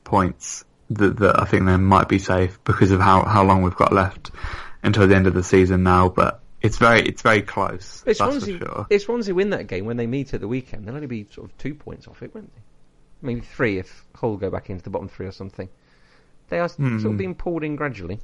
[0.04, 3.76] points that, that I think they might be safe because of how, how long we've
[3.76, 4.32] got left
[4.84, 6.10] until the end of the season now.
[6.10, 8.04] But it's very it's very close.
[8.06, 8.88] If Swansea, sure.
[8.90, 11.50] if Swansea win that game when they meet at the weekend, they'll only be sort
[11.50, 12.62] of two points off it, won't they?
[13.24, 15.70] Maybe three if Hull go back into the bottom three or something.
[16.50, 17.06] They are sort Hmm.
[17.06, 18.20] of being pulled in gradually.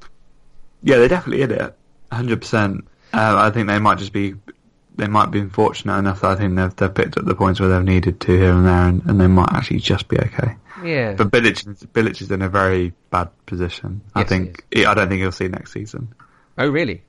[0.83, 1.75] Yeah, they definitely hit it,
[2.12, 2.85] hundred percent.
[3.13, 4.35] Uh, I think they might just be
[4.95, 7.69] they might be fortunate enough that I think they've they've picked up the points where
[7.69, 10.55] they've needed to here and there, and, and they might actually just be okay.
[10.83, 11.13] Yeah.
[11.13, 14.01] But Bilic, Bilic is in a very bad position.
[14.15, 16.09] I Yes, he think I don't think he'll see next season.
[16.57, 17.01] oh, really?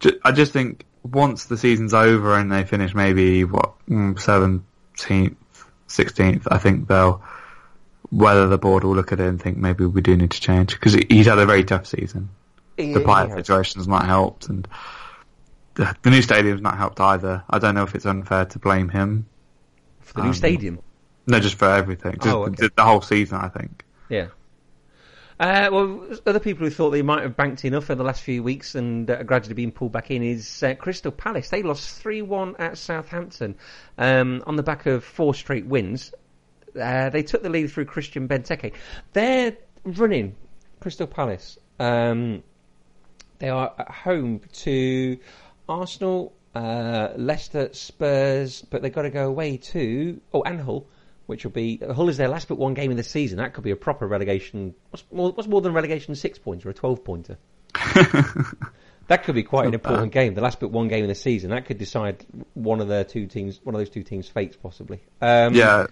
[0.00, 5.36] Ju- I just think once the season's over and they finish maybe what mm, seventeenth,
[5.90, 7.22] sixteenth, I think they'll
[8.10, 10.74] whether the board will look at it and think maybe we do need to change
[10.74, 12.28] because he's had a very tough season.
[12.76, 14.66] The player situation's not helped, and
[15.74, 17.44] the, the new stadium's not helped either.
[17.50, 19.26] I don't know if it's unfair to blame him.
[20.00, 20.78] For the new um, stadium.
[21.26, 22.54] No, just for everything, just Oh, okay.
[22.56, 23.36] the, the whole season.
[23.38, 23.84] I think.
[24.08, 24.28] Yeah.
[25.40, 28.42] Uh, well, other people who thought they might have banked enough in the last few
[28.42, 31.48] weeks and uh, gradually been pulled back in is uh, Crystal Palace.
[31.48, 33.56] They lost 3 1 at Southampton
[33.96, 36.12] um, on the back of four straight wins.
[36.78, 38.74] Uh, they took the lead through Christian Benteke.
[39.14, 40.36] They're running,
[40.78, 41.56] Crystal Palace.
[41.78, 42.42] Um,
[43.38, 45.18] they are at home to
[45.66, 50.86] Arsenal, uh, Leicester, Spurs, but they've got to go away to oh and Hull,
[51.30, 53.38] which will be Hull is their last but one game in the season.
[53.38, 54.74] That could be a proper relegation.
[54.90, 56.14] What's more, what's more than relegation?
[56.14, 57.38] Six points or a twelve pointer?
[59.08, 59.80] That could be quite an bad.
[59.80, 60.34] important game.
[60.34, 63.26] The last but one game in the season that could decide one of their two
[63.26, 65.00] teams, one of those two teams' fates possibly.
[65.20, 65.86] Um, Yeah,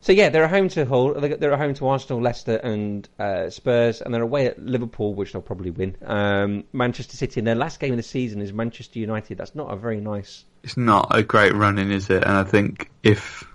[0.00, 1.14] so yeah, they're at home to Hull.
[1.14, 5.32] They're at home to Arsenal, Leicester, and uh, Spurs, and they're away at Liverpool, which
[5.32, 5.96] they'll probably win.
[6.04, 9.38] Um, Manchester City, and their last game of the season is Manchester United.
[9.38, 10.44] That's not a very nice.
[10.62, 12.22] it's not a great running, is it?
[12.22, 13.47] And I think if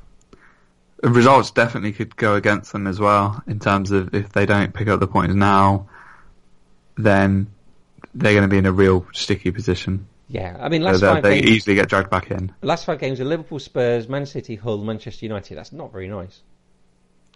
[1.10, 4.88] results definitely could go against them as well in terms of if they don't pick
[4.88, 5.88] up the points now,
[6.98, 7.48] then
[8.14, 10.08] they're going to be in a real sticky position.
[10.30, 11.52] Yeah, I mean, last they, five they games.
[11.52, 12.54] easily get dragged back in.
[12.62, 15.56] Last five games are Liverpool, Spurs, Man City, Hull, Manchester United.
[15.56, 16.42] That's not very nice.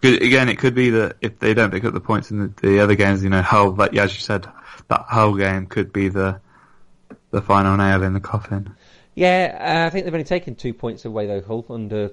[0.04, 2.80] Again, it could be that if they don't pick up the points in the, the
[2.80, 4.48] other games, you know, Hull, like yeah, as you said,
[4.88, 6.40] that Hull game could be the
[7.32, 8.76] the final nail in the coffin.
[9.16, 12.12] Yeah, uh, I think they've only taken two points away though, Hull under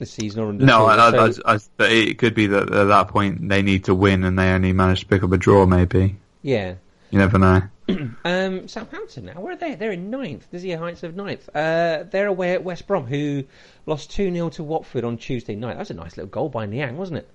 [0.00, 0.64] the season or under.
[0.64, 3.94] No, I, I, so- I, it could be that at that point they need to
[3.94, 5.66] win and they only manage to pick up a draw.
[5.66, 6.74] Maybe yeah.
[7.10, 7.62] you never know.
[8.24, 9.74] Um, Southampton now, where are they?
[9.74, 10.48] They're in ninth.
[10.52, 11.48] Dizzy Heights of ninth.
[11.52, 13.42] Uh, they're away at West Brom, who
[13.84, 15.72] lost 2 0 to Watford on Tuesday night.
[15.72, 17.28] That was a nice little goal by Niang, wasn't it?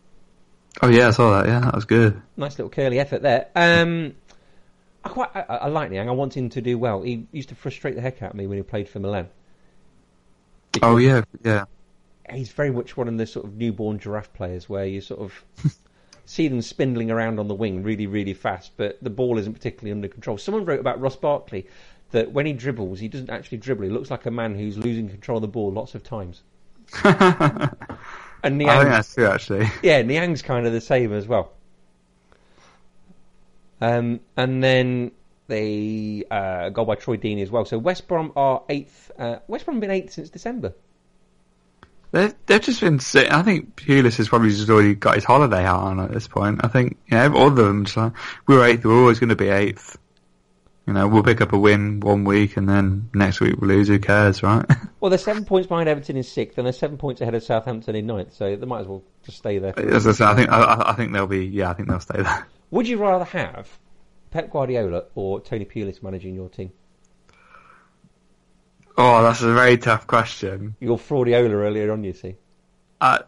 [0.82, 1.49] Oh yeah, I saw that.
[1.49, 2.21] Yeah, that was good.
[2.38, 3.47] Nice little curly effort there.
[3.54, 4.15] Um,
[5.04, 6.08] I quite, I, I like Niang.
[6.08, 7.01] I want him to do well.
[7.01, 9.28] He used to frustrate the heck out of me when he played for Milan.
[10.82, 11.65] Oh yeah, yeah.
[12.32, 15.44] He's very much one of the sort of newborn giraffe players where you sort of
[16.26, 19.92] see them spindling around on the wing really, really fast, but the ball isn't particularly
[19.92, 20.38] under control.
[20.38, 21.68] Someone wrote about Ross Barkley
[22.12, 23.84] that when he dribbles, he doesn't actually dribble.
[23.84, 26.44] He looks like a man who's losing control of the ball lots of times.
[28.46, 29.68] And I think that's true actually.
[29.82, 31.52] yeah, Niang's kind of the same as well.
[33.82, 35.12] Um, and then
[35.48, 37.66] they uh, goal by Troy Deeney as well.
[37.66, 39.12] So West Brom are eighth.
[39.18, 40.76] Uh, West Brom have been eighth since December.
[42.12, 43.00] They've, they've just been.
[43.00, 43.32] Sick.
[43.32, 46.62] I think Pulis has probably just already got his holiday hat on at this point.
[46.63, 47.86] I think you know all of them.
[47.86, 48.13] Just like,
[48.48, 48.86] we were eighth.
[48.86, 49.98] We're always going to be eighth.
[50.88, 53.88] You know, we'll pick up a win one week and then next week we'll lose.
[53.88, 54.65] Who cares, right?
[55.02, 57.96] Well, they're seven points behind Everton in sixth, and they're seven points ahead of Southampton
[57.96, 58.34] in ninth.
[58.34, 59.78] So they might as well just stay there.
[59.80, 61.46] As I say, I think I- I think they'll be.
[61.46, 62.48] Yeah, I think they'll stay there.
[62.72, 63.70] Would you rather have
[64.32, 66.72] Pep Guardiola or Tony Pulis managing your team?
[68.97, 70.75] Oh, that's a very tough question.
[70.79, 72.36] Your Fraudiola earlier on, you see.
[73.01, 73.21] I,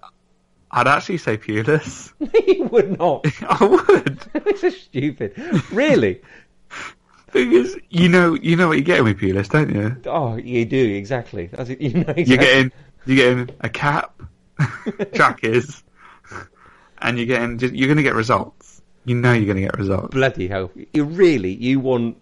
[0.71, 2.13] I'd actually say Pulis.
[2.47, 3.25] you would not.
[3.41, 4.19] I would.
[4.45, 5.33] this is stupid.
[5.71, 6.21] Really?
[7.33, 9.97] Because you know, you know what you're getting with Pulis, don't you?
[10.05, 11.47] Oh, you do exactly.
[11.47, 12.23] That's it, you know exactly.
[12.23, 12.71] You're getting,
[13.05, 14.21] you're getting a cap,
[15.13, 15.83] trackers,
[16.99, 18.81] and you're getting, you're going to get results.
[19.03, 20.13] You know, you're going to get results.
[20.13, 20.71] bloody hell.
[20.93, 22.17] You really you want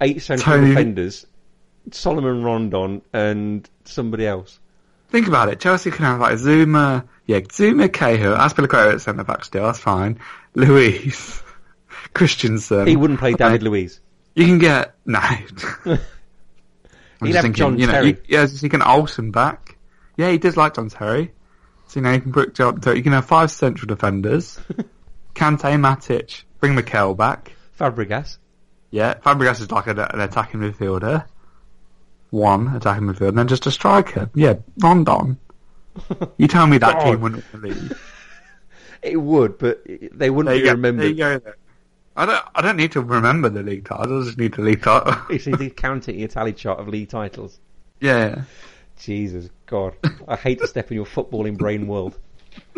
[0.00, 1.26] eight central Tony- defenders,
[1.90, 4.58] Salomon Rondon, and somebody else.
[5.08, 5.60] Think about it.
[5.60, 9.64] Chelsea can have like Zouma, yeah, Zouma, Cahill, Azpilicueta at centre back still.
[9.64, 10.18] That's fine.
[10.54, 11.42] Luis,
[12.14, 12.86] Christensen.
[12.86, 14.00] He wouldn't play David Luiz.
[14.34, 15.20] You can get no.
[15.20, 15.38] I'm
[17.20, 18.08] He'd just have thinking, John you know, Terry.
[18.08, 19.76] you, yeah, you can Olsen back.
[20.16, 21.32] Yeah, he does like John Terry.
[21.88, 22.96] So you know, you can put John Terry.
[22.96, 24.58] You can have five central defenders.
[25.34, 27.52] Kante, Matic, bring Mikel back.
[27.78, 28.38] Fabregas.
[28.90, 31.26] Yeah, Fabregas is like an, an attacking midfielder.
[32.34, 34.28] One attacking midfielder, and then just a striker.
[34.34, 35.38] Yeah, Rondon.
[36.38, 37.92] You tell me that team wouldn't leave.
[39.02, 41.04] It would, but they wouldn't There be you, go, there remembered.
[41.10, 41.38] you go.
[41.38, 41.52] Then.
[42.16, 42.44] I don't.
[42.54, 44.20] I don't need to remember the league title.
[44.22, 45.14] I just need the league title.
[45.30, 47.60] You see the counting your tally chart of league titles.
[48.00, 48.42] yeah.
[48.98, 49.94] Jesus God,
[50.26, 52.18] I hate to step in your footballing brain world.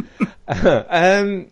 [0.49, 1.51] um,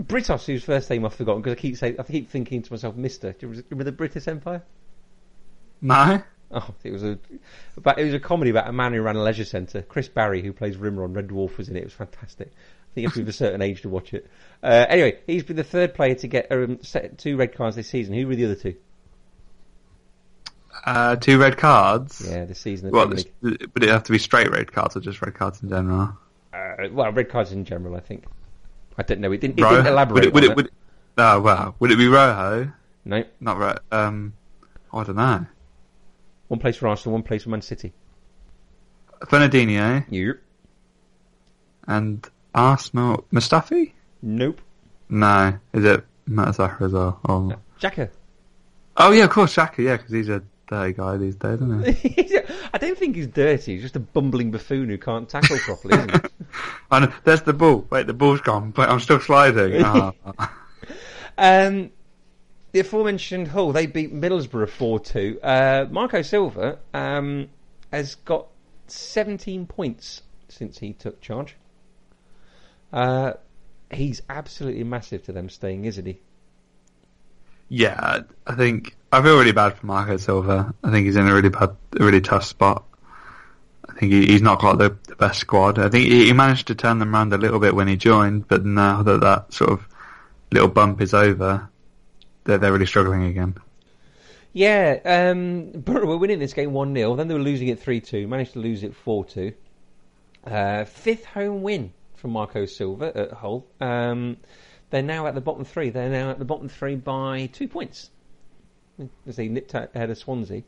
[0.00, 2.94] Britos, whose first name I've forgotten because I keep saying, I keep thinking to myself,
[2.96, 3.32] Mister.
[3.32, 4.62] Do you remember the Brittas Empire?
[5.82, 6.22] No.
[6.50, 7.18] Oh, it was a,
[7.80, 9.82] but it was a comedy about a man who ran a leisure centre.
[9.82, 11.80] Chris Barrie, who plays Rimmer on Red Dwarf, was in it.
[11.80, 12.48] It was fantastic.
[12.48, 14.30] I think you have to be of a certain age to watch it.
[14.62, 17.88] Uh, anyway, he's been the third player to get um, set two red cards this
[17.88, 18.14] season.
[18.14, 18.76] Who were the other two?
[20.84, 22.24] Uh, two red cards.
[22.26, 22.90] Yeah, this season.
[22.90, 25.68] Well, this- would it have to be straight red cards or just red cards in
[25.68, 26.16] general?
[26.52, 28.24] Uh, well, red cards in general, I think.
[28.96, 29.32] I don't know.
[29.32, 29.76] It didn't, it Rojo?
[29.76, 30.34] didn't elaborate Would it?
[30.34, 30.56] Would it?
[30.56, 30.72] Would it
[31.18, 31.74] oh wow.
[31.80, 32.70] Would it be Rojo?
[33.04, 34.32] No, Not Ro Um,
[34.92, 35.46] I don't know.
[36.48, 37.92] One place for Arsenal, one place for Man City.
[39.22, 40.36] Fernandinho Yep.
[41.88, 43.24] and Arsenal.
[43.32, 43.92] Mustafi?
[44.22, 44.60] Nope.
[45.08, 45.58] No.
[45.72, 47.20] Is it Mertesacker as well?
[47.24, 47.58] Or...
[47.80, 48.10] Xhaka.
[48.96, 49.78] Oh yeah, of course, Xhaka.
[49.78, 52.38] Yeah, because he's a dirty guy these days, isn't he?
[52.74, 53.74] I don't think he's dirty.
[53.74, 56.28] He's just a bumbling buffoon who can't tackle properly, isn't he?
[56.90, 57.86] oh, no, there's the ball.
[57.90, 59.82] Wait, the ball's gone, but I'm still sliding.
[59.84, 60.12] Ah.
[61.38, 61.90] Um,
[62.76, 65.40] the aforementioned Hull, they beat Middlesbrough 4 2.
[65.42, 67.48] Uh, Marco Silva um,
[67.90, 68.48] has got
[68.88, 71.56] 17 points since he took charge.
[72.92, 73.32] Uh,
[73.90, 76.20] he's absolutely massive to them staying, isn't he?
[77.70, 80.74] Yeah, I think I feel really bad for Marco Silva.
[80.84, 82.84] I think he's in a really bad, a really tough spot.
[83.88, 85.78] I think he, he's not got the, the best squad.
[85.78, 88.48] I think he, he managed to turn them around a little bit when he joined,
[88.48, 89.88] but now that that sort of
[90.52, 91.70] little bump is over,
[92.46, 93.56] they're they're really struggling again.
[94.52, 98.00] Yeah, um, Borough were winning this game 1 0, then they were losing it 3
[98.00, 99.52] 2, managed to lose it 4 2.
[100.46, 103.66] Uh, fifth home win from Marco Silva at Hull.
[103.80, 104.36] Um,
[104.90, 105.90] they're now at the bottom three.
[105.90, 108.10] They're now at the bottom three by two points.
[109.26, 110.62] As they nipped ahead of Swansea.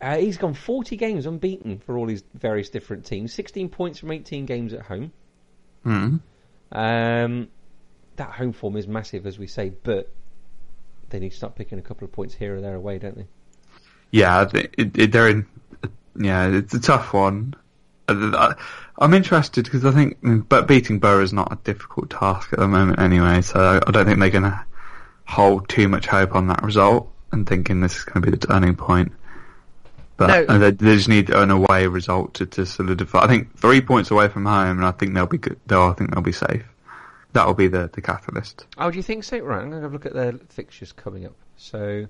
[0.00, 3.32] Uh, he's gone 40 games unbeaten for all his various different teams.
[3.32, 5.12] 16 points from 18 games at home.
[5.86, 6.20] Mm.
[6.72, 7.48] Um,
[8.16, 10.10] that home form is massive, as we say, but
[11.12, 13.26] they need to start picking a couple of points here or there away, don't they?
[14.10, 15.46] Yeah, I it, it, they're in.
[16.16, 17.54] Yeah, it's a tough one.
[18.08, 18.54] I-
[18.98, 22.68] I'm interested because I think, but beating Borough is not a difficult task at the
[22.68, 23.40] moment anyway.
[23.42, 24.64] So I don't think they're going to
[25.26, 28.46] hold too much hope on that result and thinking this is going to be the
[28.46, 29.12] turning point.
[30.18, 30.54] But No.
[30.54, 33.20] uh, they, they just need an away result to, to solidify.
[33.20, 35.58] I think three points away from home, and I think they'll be good.
[35.66, 36.62] They'll, I think they'll be safe.
[37.32, 39.38] That will be the the catalyst Oh, do you think so?
[39.38, 41.36] Right, I'm going to have a look at their fixtures coming up.
[41.56, 42.06] So,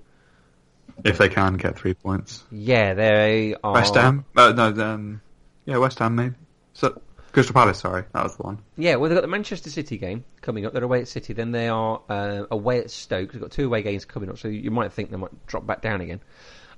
[1.03, 2.43] if they can get three points.
[2.51, 3.73] yeah, they are.
[3.73, 4.25] West Ham?
[4.35, 5.21] Uh, no, um,
[5.65, 6.35] yeah, West Ham maybe.
[6.73, 7.79] So Crystal Palace.
[7.79, 8.59] Sorry, that was the one.
[8.77, 10.73] Yeah, well, they've got the Manchester City game coming up.
[10.73, 11.33] They're away at City.
[11.33, 13.31] Then they are uh, away at Stoke.
[13.31, 15.81] They've got two away games coming up, so you might think they might drop back
[15.81, 16.19] down again.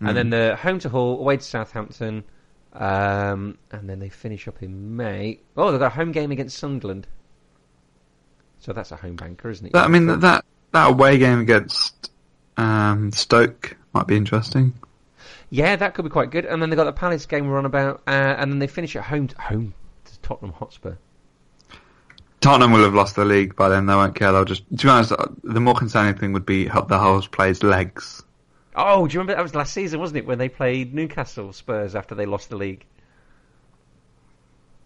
[0.01, 2.25] And then they're home to Hull, away to Southampton,
[2.73, 5.39] um, and then they finish up in May.
[5.55, 7.07] Oh, they've got a home game against Sunderland.
[8.65, 9.73] So that's a home banker, isn't it?
[9.73, 12.09] That, I mean that that that away game against
[12.57, 14.73] um, Stoke might be interesting.
[15.51, 16.45] Yeah, that could be quite good.
[16.45, 18.95] And then they've got the Palace game we're on about, uh, and then they finish
[18.95, 19.75] at home to, home
[20.05, 20.95] to Tottenham Hotspur.
[22.41, 23.85] Tottenham will have lost the league by then.
[23.85, 24.31] They won't care.
[24.31, 24.63] They'll just.
[24.75, 28.23] To be honest, uh, the more concerning thing would be how the Hull's plays legs.
[28.75, 31.93] Oh, do you remember that was last season, wasn't it, when they played Newcastle Spurs
[31.93, 32.83] after they lost the league?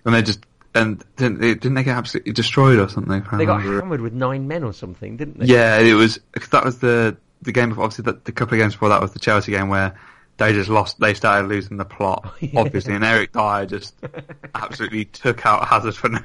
[0.03, 3.23] And they just and didn't they, didn't they get absolutely destroyed or something?
[3.37, 5.45] They got hammered with nine men or something, didn't they?
[5.47, 7.69] Yeah, it was because that was the the game.
[7.69, 9.97] Before, obviously, the, the couple of games before that was the Chelsea game where
[10.37, 10.99] they just lost.
[10.99, 12.59] They started losing the plot, Yeah.
[12.61, 13.95] obviously, and Eric Dier just
[14.55, 16.19] absolutely took out Hazard for no,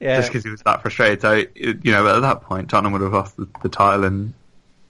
[0.00, 0.16] yeah.
[0.16, 1.20] just because he was that frustrated.
[1.20, 4.32] So you know, at that point, Tottenham would have lost the, the title and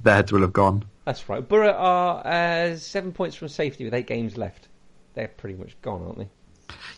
[0.00, 0.84] their heads will have gone.
[1.04, 1.46] That's right.
[1.46, 4.68] Borough are uh, seven points from safety with eight games left.
[5.14, 6.28] They're pretty much gone, aren't they?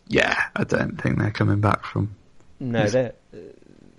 [0.08, 2.14] Yeah, I don't think they're coming back from.
[2.60, 3.38] No, they're uh,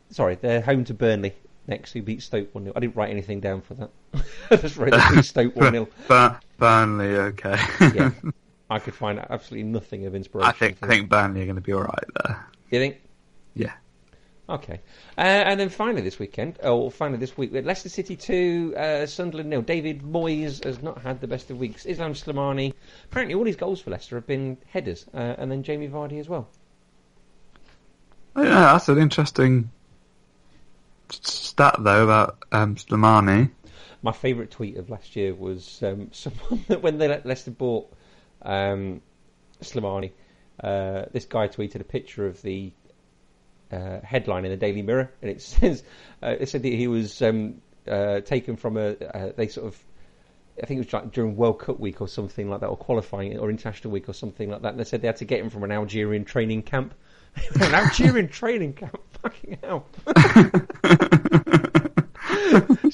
[0.09, 0.35] sorry.
[0.35, 1.33] They're home to Burnley
[1.67, 3.89] next, who beat Stoke one 0 I didn't write anything down for that.
[4.51, 7.59] I just wrote beat Stoke one 0 Bur- Burnley, okay.
[7.93, 8.11] Yeah,
[8.69, 10.49] I could find absolutely nothing of inspiration.
[10.49, 12.47] I think I think Burnley are going to be all right there.
[12.71, 13.01] You think?
[13.53, 13.73] Yeah.
[14.49, 14.79] Okay.
[15.17, 19.49] Uh, and then finally this weekend, or finally this week, Leicester City 2, uh, Sunderland
[19.49, 19.61] nil.
[19.61, 21.85] David Moyes has not had the best of weeks.
[21.85, 22.73] Islam Slimani,
[23.05, 26.29] apparently all his goals for Leicester have been headers, uh, and then Jamie Vardy as
[26.29, 26.47] well.
[28.35, 29.71] I that's an interesting
[31.09, 33.51] stat though about um, Slimani.
[34.01, 37.91] My favourite tweet of last year was um, someone that when they let Leicester bought
[38.43, 39.01] um,
[39.61, 40.11] Slimani,
[40.63, 42.71] uh, this guy tweeted a picture of the
[43.71, 45.83] uh, headline in the Daily Mirror, and it says
[46.21, 48.95] uh, it said that he was um, uh, taken from a
[49.35, 49.83] they sort of.
[50.61, 53.37] I think it was like during World Cup week or something like that, or qualifying
[53.37, 54.69] or international week or something like that.
[54.69, 56.95] And they said they had to get him from an Algerian training camp.
[57.61, 59.85] an Algerian training camp, fucking hell!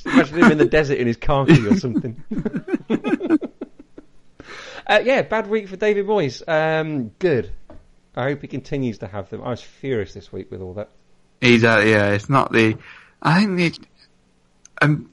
[0.06, 2.22] Imagine him in the desert in his khaki or something.
[4.88, 6.44] uh, yeah, bad week for David Moyes.
[6.46, 7.54] Um, good.
[8.16, 9.42] I hope he continues to have them.
[9.44, 10.90] I was furious this week with all that.
[11.42, 12.78] He's uh, yeah, it's not the.
[13.22, 13.88] I think the.
[14.82, 15.10] Um,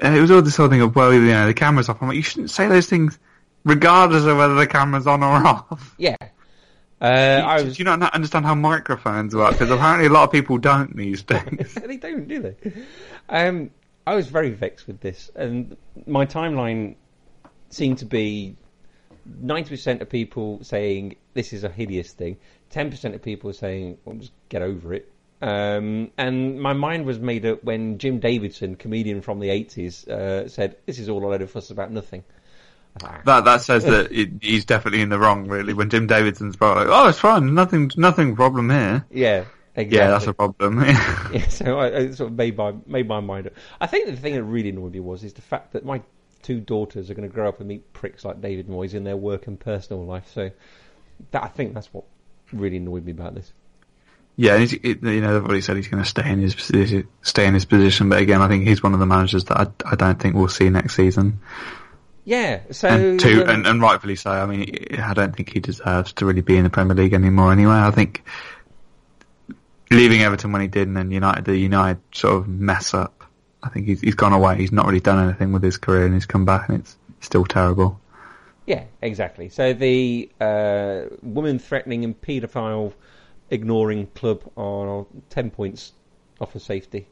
[0.00, 2.00] it was all this whole thing of well, you know, the camera's off.
[2.00, 3.18] I'm like, you shouldn't say those things,
[3.64, 5.94] regardless of whether the camera's on or off.
[5.98, 6.16] Yeah.
[7.00, 9.52] Uh, I do you not understand how microphones work?
[9.52, 11.74] Because apparently a lot of people don't these days.
[11.86, 12.72] they don't, do they?
[13.28, 13.70] Um,
[14.06, 16.94] I was very vexed with this, and my timeline
[17.70, 18.56] seemed to be
[19.26, 22.36] ninety percent of people saying this is a hideous thing,
[22.70, 25.10] ten percent of people saying, "Well, just get over it."
[25.42, 30.48] Um, and my mind was made up when Jim Davidson, comedian from the eighties, uh,
[30.48, 32.24] said, "This is all a load of fuss about nothing."
[32.96, 35.74] I thought, "Ah, That that says that it, he's definitely in the wrong, really.
[35.74, 39.98] When Jim Davidson's probably like, "Oh, it's fine, nothing, nothing problem here." yeah, exactly.
[39.98, 40.84] Yeah, that's a problem.
[40.84, 43.54] Yeah, so I, I sort of made my made my mind up.
[43.80, 46.00] I think the thing that really annoyed me was is the fact that my
[46.44, 49.16] two daughters are going to grow up and meet pricks like David Moyes in their
[49.16, 50.30] work and personal life.
[50.32, 50.50] So
[51.32, 52.04] that I think that's what
[52.52, 53.52] really annoyed me about this.
[54.36, 57.46] yeah, and it, you know, everybody said he's going to stay in his position, stay
[57.46, 58.08] in his position.
[58.08, 60.48] But again, I think he's one of the managers that I, I don't think we'll
[60.48, 61.40] see next season.
[62.24, 62.60] Yeah.
[62.70, 64.30] So and, um, and, and rightfully so.
[64.30, 67.52] I mean, I don't think he deserves to really be in the Premier League anymore.
[67.52, 68.24] Anyway, I think
[69.90, 73.23] leaving Everton when he did, and then United, the United sort of mess up.
[73.64, 74.56] I think he's he's gone away.
[74.56, 77.44] He's not really done anything with his career, and he's come back, and it's still
[77.44, 78.00] terrible.
[78.66, 79.48] yeah, exactly.
[79.48, 82.92] So the uh, woman threatening and paedophile
[83.50, 85.92] ignoring club are ten points
[86.40, 87.06] off of safety.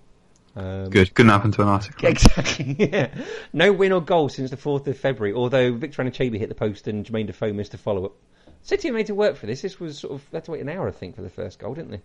[0.55, 1.93] Um, Good, couldn't happen to a nicer.
[2.03, 2.77] Exactly.
[2.93, 3.09] Yeah.
[3.55, 5.35] No win or goal since the fourth of February.
[5.35, 8.13] Although Victor Anichebe hit the post and Jermaine Defoe missed a follow up.
[8.63, 9.63] City made to work for this.
[9.63, 11.59] This was sort of they had to wait an hour, I think, for the first
[11.59, 12.01] goal, didn't they?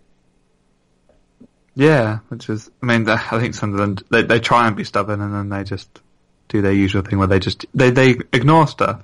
[1.78, 5.32] Yeah, which is, I mean, I think Sunderland they they try and be stubborn, and
[5.32, 6.02] then they just
[6.48, 9.04] do their usual thing where they just they they ignore stuff.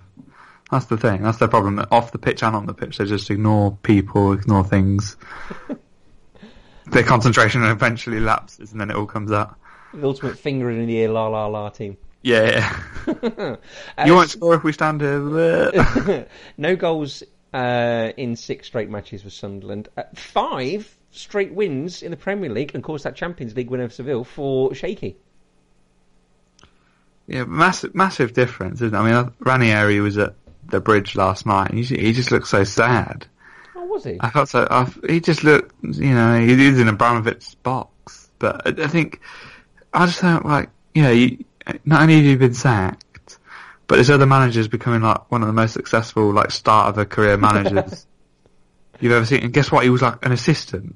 [0.72, 1.22] That's the thing.
[1.22, 1.86] That's their problem.
[1.92, 5.18] Off the pitch and on the pitch, they just ignore people, ignore things.
[6.88, 9.56] their concentration eventually lapses, and then it all comes out.
[9.94, 11.96] The ultimate finger in the ear, la la la team.
[12.24, 12.76] Yeah,
[14.04, 16.26] you won't score if we stand here.
[16.58, 17.22] no goals
[17.54, 19.90] uh, in six straight matches for Sunderland.
[19.96, 23.82] Uh, five straight wins in the Premier League, and of course that Champions League win
[23.82, 25.16] over Seville for Shaky.
[27.28, 28.82] yeah, massive, massive difference.
[28.82, 28.98] Isn't it?
[28.98, 30.36] I mean, Ranieri was at
[30.70, 33.28] the bridge last night, and he, just looked so sad.
[33.76, 34.18] Oh, was he?
[34.20, 34.68] I felt so.
[34.70, 38.30] I, he just looked, you know, he is in Abramovich's box.
[38.40, 39.22] But I, I think
[39.94, 41.46] I just felt like, you know, you,
[41.86, 43.38] not only have you been sacked,
[43.88, 47.06] but this other manager's becoming like one of the most successful, like start of a
[47.06, 48.08] career managers
[49.04, 49.44] you've ever seen.
[49.44, 49.84] And guess what?
[49.84, 50.96] He was like an assistant,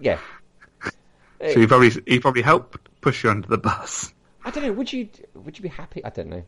[0.00, 0.18] Yeah.
[1.40, 4.12] so he probably he probably helped push you under the bus.
[4.44, 4.72] I don't know.
[4.72, 6.04] Would you would you be happy?
[6.04, 6.42] I don't know.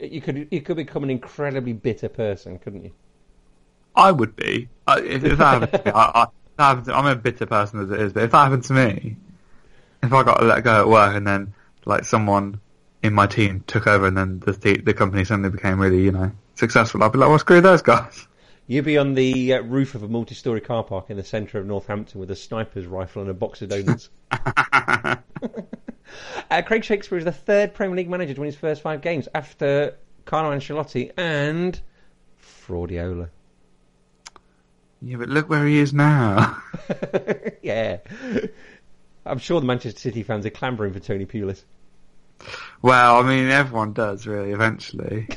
[0.00, 2.92] You could you could become an incredibly bitter person, couldn't you?
[3.94, 5.92] I would be I, if, if that happened to me.
[5.94, 6.26] I, I,
[6.56, 8.72] that happened to, I'm a bitter person as it is, but if that happened to
[8.72, 9.16] me,
[10.02, 12.60] if I got let go at work and then like someone
[13.02, 16.12] in my team took over, and then the the, the company suddenly became really, you
[16.12, 18.26] know, successful, I'd be like, well, screw those guys.
[18.68, 21.66] You'd be on the uh, roof of a multi-story car park in the centre of
[21.66, 24.10] Northampton with a sniper's rifle and a box of donuts.
[26.50, 29.28] uh, Craig Shakespeare is the third Premier League manager to win his first five games
[29.34, 31.80] after Carlo Ancelotti and
[32.42, 33.28] Fraudiola.
[35.00, 36.60] Yeah, but look where he is now.
[37.62, 37.98] yeah.
[39.24, 41.62] I'm sure the Manchester City fans are clamouring for Tony Pulis.
[42.82, 45.28] Well, I mean, everyone does really eventually.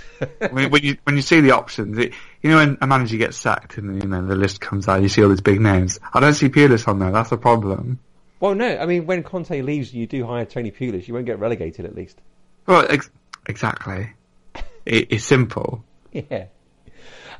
[0.41, 3.17] I mean, when you when you see the options, it, you know, when a manager
[3.17, 5.99] gets sacked and you know the list comes out, you see all these big names.
[6.13, 7.11] I don't see Pulis on there.
[7.11, 7.99] That's a problem.
[8.39, 11.39] Well, no, I mean, when Conte leaves you do hire Tony Pulis, you won't get
[11.39, 12.21] relegated at least.
[12.65, 13.09] Well, ex-
[13.47, 14.13] exactly.
[14.85, 15.83] it, it's simple.
[16.13, 16.45] Yeah.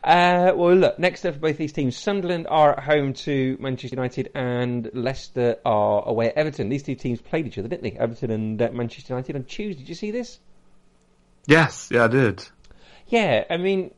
[0.03, 3.95] Uh, well, look, next up for both these teams, Sunderland are at home to Manchester
[3.95, 6.69] United and Leicester are away at Everton.
[6.69, 7.99] These two teams played each other, didn't they?
[7.99, 9.81] Everton and uh, Manchester United on Tuesday.
[9.81, 10.39] Did you see this?
[11.45, 12.45] Yes, yeah, I did.
[13.07, 13.91] Yeah, I mean,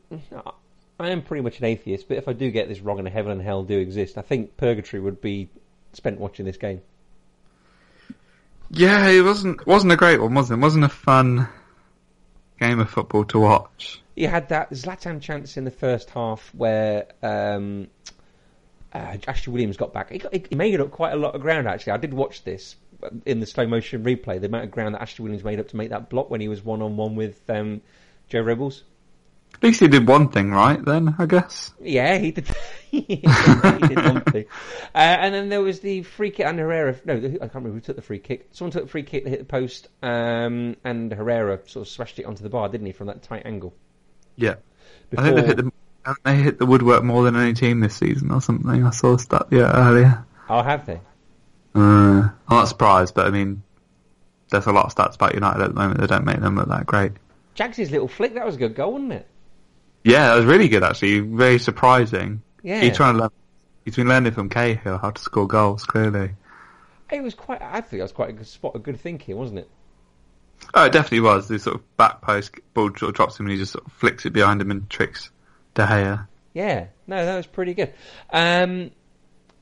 [1.02, 3.32] I am pretty much an atheist, but if I do get this wrong and heaven
[3.32, 5.48] and hell do exist, I think purgatory would be
[5.92, 6.80] spent watching this game.
[8.70, 10.54] Yeah, it wasn't wasn't a great one, was it?
[10.54, 11.48] It wasn't a fun
[12.58, 14.00] game of football to watch.
[14.14, 17.88] You had that Zlatan chance in the first half where um,
[18.92, 20.10] uh, Ashley Williams got back.
[20.10, 21.92] He, got, he made up quite a lot of ground, actually.
[21.92, 22.76] I did watch this
[23.26, 25.76] in the slow motion replay, the amount of ground that Ashley Williams made up to
[25.76, 27.80] make that block when he was one on one with um,
[28.28, 28.84] Joel Robles.
[29.54, 31.72] At least he did one thing right then, I guess.
[31.80, 32.48] Yeah, he did.
[32.90, 34.44] he did one thing.
[34.94, 36.94] Uh, and then there was the free kick and Herrera.
[37.06, 38.48] No, I can't remember who took the free kick.
[38.52, 42.18] Someone took the free kick that hit the post, um, and Herrera sort of smashed
[42.18, 43.72] it onto the bar, didn't he, from that tight angle?
[44.36, 44.56] Yeah.
[45.08, 45.24] Before...
[45.24, 45.72] I think they hit the
[46.24, 48.84] they hit the woodwork more than any team this season or something.
[48.84, 50.24] I saw a stat yeah earlier.
[50.48, 51.00] Oh, have they?
[51.74, 53.62] Uh, I'm not surprised, but I mean,
[54.50, 56.68] there's a lot of stats about United at the moment that don't make them look
[56.68, 57.12] that great.
[57.54, 59.26] Jags's little flick, that was a good goal, wasn't it?
[60.04, 61.20] Yeah, that was really good actually.
[61.20, 62.42] Very surprising.
[62.62, 62.80] Yeah.
[62.80, 63.30] He's trying to learn,
[63.84, 66.32] he's been learning from Cahill how to score goals, clearly.
[67.10, 69.60] It was quite, I think that was quite a good spot A good thinking, wasn't
[69.60, 69.70] it?
[70.74, 71.48] Oh, it definitely was.
[71.48, 73.92] The sort of back post ball sort of drops him and he just sort of
[73.92, 75.30] flicks it behind him and tricks
[75.74, 76.26] De Gea.
[76.54, 77.92] Yeah, no, that was pretty good.
[78.30, 78.90] Um,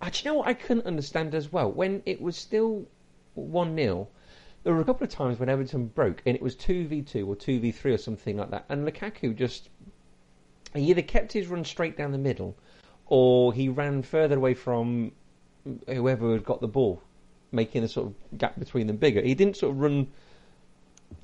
[0.01, 1.71] uh, do you know what I couldn't understand as well?
[1.71, 2.87] When it was still
[3.35, 4.09] 1 0,
[4.63, 7.85] there were a couple of times when Everton broke and it was 2v2 or 2v3
[7.95, 9.69] or something like that, and Lukaku just.
[10.75, 12.57] He either kept his run straight down the middle
[13.07, 15.13] or he ran further away from
[15.87, 17.03] whoever had got the ball,
[17.53, 19.21] making the sort of gap between them bigger.
[19.21, 20.07] He didn't sort of run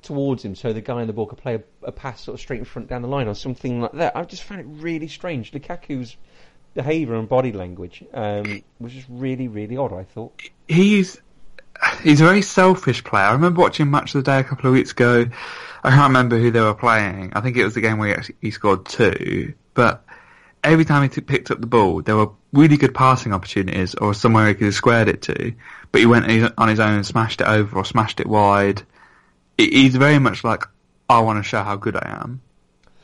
[0.01, 2.41] towards him so the guy in the ball could play a, a, pass sort of
[2.41, 4.15] straight in front down the line or something like that.
[4.15, 5.53] I just found it really strange.
[5.53, 6.17] Lukaku's
[6.73, 9.93] behaviour and body language um, was just really, really odd.
[9.93, 11.21] I thought he's
[12.01, 13.25] he's a very selfish player.
[13.25, 15.25] I remember watching Match of the Day a couple of weeks ago.
[15.83, 17.33] I can't remember who they were playing.
[17.35, 19.53] I think it was the game where he, actually, he scored two.
[19.73, 20.03] But
[20.63, 24.13] every time he t- picked up the ball, there were really good passing opportunities or
[24.13, 25.53] somewhere he could have squared it to.
[25.91, 28.83] But he went on his own and smashed it over or smashed it wide
[29.57, 30.63] he's very much like,
[31.09, 32.41] I want to show how good I am,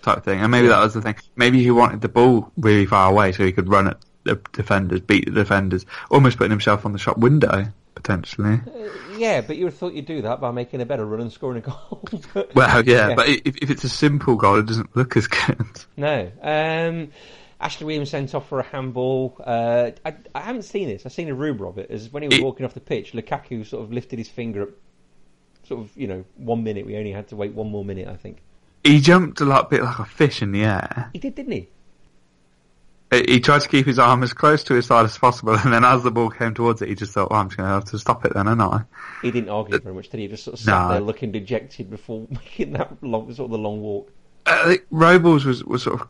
[0.01, 0.39] type of thing.
[0.39, 1.15] And maybe that was the thing.
[1.35, 5.01] Maybe he wanted the ball really far away so he could run at the defenders,
[5.01, 8.61] beat the defenders, almost putting himself on the shop window potentially.
[8.65, 11.31] Uh, yeah, but you would thought you'd do that by making a better run and
[11.31, 12.03] scoring a goal.
[12.55, 15.65] well, yeah, yeah, but if, if it's a simple goal, it doesn't look as good.
[15.97, 16.31] No.
[16.41, 17.11] Um,
[17.59, 19.37] Ashley Williams sent off for a handball.
[19.39, 21.05] Uh, I, I, haven't seen this.
[21.05, 21.89] I've seen a rumour of it.
[21.91, 24.63] As when he was it, walking off the pitch, Lukaku sort of lifted his finger
[24.63, 24.69] up
[25.65, 26.85] sort of, you know, one minute.
[26.85, 28.41] We only had to wait one more minute, I think.
[28.83, 31.09] He jumped a lot, bit like a fish in the air.
[31.13, 31.69] He did, didn't he?
[33.21, 35.83] He tried to keep his arm as close to his side as possible, and then
[35.83, 37.85] as the ball came towards it, he just thought, well, I'm just going to have
[37.85, 38.83] to stop it then, aren't I?
[39.21, 40.23] He didn't argue very much, did he?
[40.23, 43.57] He just sort of sat there looking dejected before making that long, sort of the
[43.57, 44.11] long walk.
[44.45, 46.07] I think Robles was, was sort of,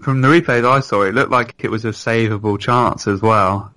[0.00, 3.20] from the replay that I saw, it looked like it was a savable chance as
[3.20, 3.74] well.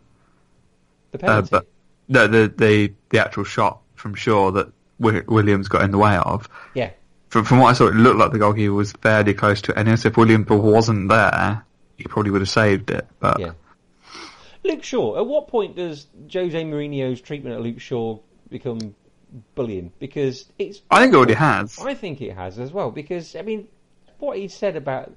[1.12, 1.48] The penalty?
[1.48, 1.68] Uh, but,
[2.08, 6.48] no, the, the, the actual shot from Shaw that Williams got in the way of.
[6.74, 6.92] Yeah.
[7.30, 9.78] From, from what I saw, it looked like the goalkeeper was fairly close to it.
[9.78, 11.65] And if Williams wasn't there,
[11.98, 13.08] he probably would have saved it.
[13.20, 13.52] But yeah.
[14.64, 15.18] Luke Shaw.
[15.18, 18.20] At what point does Jose Mourinho's treatment of Luke Shaw
[18.50, 18.96] become
[19.54, 19.92] bullying?
[20.00, 20.82] Because it's.
[20.90, 21.80] I think it already has.
[21.80, 22.92] I think it has as well.
[22.92, 23.68] Because I mean,
[24.20, 25.12] what he said about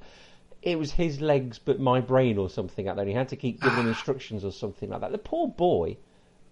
[0.61, 3.03] it was his legs but my brain or something like that.
[3.03, 5.13] And he had to keep giving instructions or something like that.
[5.13, 5.97] The poor boy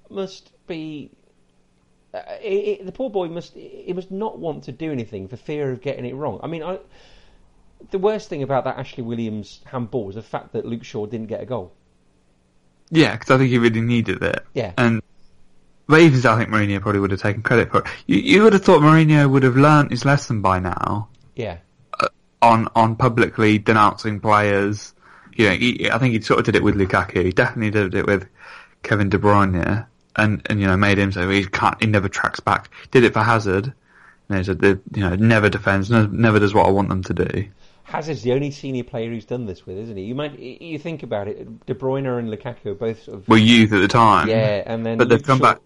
[0.08, 1.10] must be
[2.14, 5.36] uh, it, it, the poor boy must he must not want to do anything for
[5.36, 6.40] fear of getting it wrong.
[6.42, 6.78] I mean, I,
[7.90, 11.26] the worst thing about that Ashley Williams handball was the fact that Luke Shaw didn't
[11.26, 11.72] get a goal.
[12.90, 14.44] Yeah, because I think he really needed it.
[14.54, 15.02] Yeah, and
[15.88, 17.86] Ravens, I think Mourinho probably would have taken credit for it.
[18.06, 21.58] You, you would have thought Mourinho would have learnt his lesson by now Yeah.
[21.98, 22.08] Uh,
[22.42, 24.94] on on publicly denouncing players.
[25.34, 27.24] You know, he, I think he sort of did it with Lukaku.
[27.24, 28.26] He definitely did it with
[28.82, 31.80] Kevin De Bruyne, and and you know made him so he can't.
[31.80, 32.70] He never tracks back.
[32.90, 33.66] Did it for Hazard.
[33.66, 33.72] You
[34.28, 37.14] know, he said you know never defends, no, never does what I want them to
[37.14, 37.48] do.
[37.86, 40.04] Hazard's the only senior player who's done this with, isn't he?
[40.04, 41.66] You might you think about it.
[41.66, 44.84] De Bruyne and Lukaku are both sort of Were youth at the time, yeah, and
[44.84, 45.60] then but they've come back.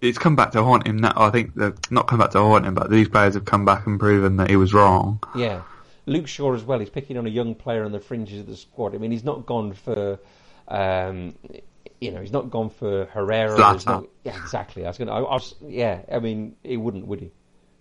[0.00, 1.12] It's come back to haunt him now.
[1.16, 3.86] I think they've not come back to haunt him, but these players have come back
[3.86, 5.18] and proven that he was wrong.
[5.34, 5.62] Yeah,
[6.06, 6.78] Luke Shaw as well.
[6.78, 8.94] He's picking on a young player on the fringes of the squad.
[8.94, 10.20] I mean, he's not gone for,
[10.68, 11.34] um,
[12.00, 13.58] you know, he's not gone for Herrera.
[13.58, 14.84] Not- yeah, exactly.
[14.84, 15.54] I was going to.
[15.66, 17.32] Yeah, I mean, he wouldn't, would he?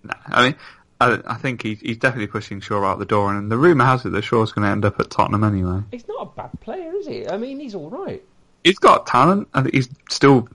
[0.04, 0.56] No, I mean,
[1.00, 4.06] I, I think he, he's definitely pushing Shaw out the door, and the rumour has
[4.06, 5.82] it that Shaw's going to end up at Tottenham anyway.
[5.92, 7.28] He's not a bad player, is he?
[7.28, 8.24] I mean, he's all right.
[8.64, 9.50] He's got talent.
[9.54, 10.48] and he's still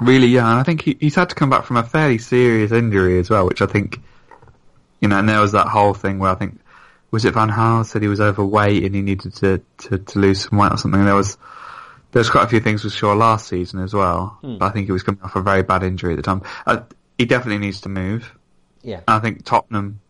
[0.00, 0.58] really young.
[0.58, 3.46] I think he, he's had to come back from a fairly serious injury as well,
[3.46, 4.00] which I think,
[5.00, 6.60] you know, and there was that whole thing where I think,
[7.10, 10.48] was it Van Gaal said he was overweight and he needed to, to, to lose
[10.48, 11.04] some weight or something.
[11.04, 11.38] There was,
[12.12, 14.38] there was quite a few things with Shaw last season as well.
[14.42, 14.58] Hmm.
[14.58, 16.42] But I think he was coming off a very bad injury at the time.
[16.66, 16.82] Uh,
[17.16, 18.37] he definitely needs to move.
[18.82, 20.00] Yeah, And I think Tottenham,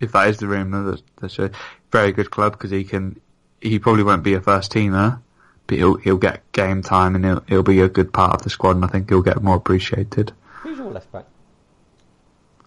[0.00, 1.50] if that is the rumour, that that's a
[1.92, 3.20] very good club because he can.
[3.60, 5.20] He probably won't be a first teamer,
[5.66, 8.50] but he'll he'll get game time and he'll he'll be a good part of the
[8.50, 10.32] squad, and I think he'll get more appreciated.
[10.62, 11.24] who's your left back?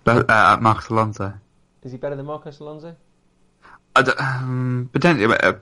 [0.04, 1.34] But uh, Marcos Alonso,
[1.84, 2.96] Is he better than Marcos Alonso?
[3.96, 5.54] I don't- um, potentially, uh,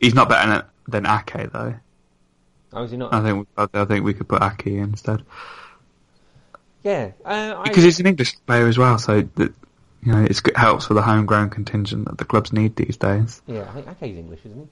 [0.00, 1.74] he's not better than, than Ake though.
[2.72, 3.14] Oh, is he not?
[3.14, 5.22] I think I, I think we could put Ake instead
[6.84, 9.52] yeah, uh, I, because he's an English player as well, so that
[10.02, 13.42] you know it's, it helps for the homegrown contingent that the clubs need these days.
[13.46, 14.68] yeah, I think Ake's English, isn't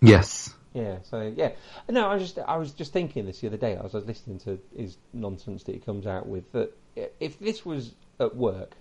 [0.00, 0.08] he?
[0.10, 0.52] Yes.
[0.74, 1.50] Yeah, so yeah,
[1.88, 3.76] no, I was just I was just thinking this the other day.
[3.76, 6.50] I was, I was listening to his nonsense that he comes out with.
[6.52, 6.72] That
[7.20, 8.72] if this was at work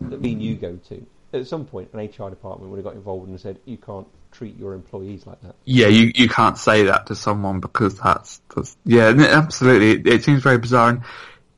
[0.00, 2.94] that me and you go to, at some point an HR department would have got
[2.94, 5.54] involved and said you can't treat your employees like that.
[5.64, 9.92] Yeah, you, you can't say that to someone because that's, that's yeah, absolutely.
[9.92, 11.02] It, it seems very bizarre, and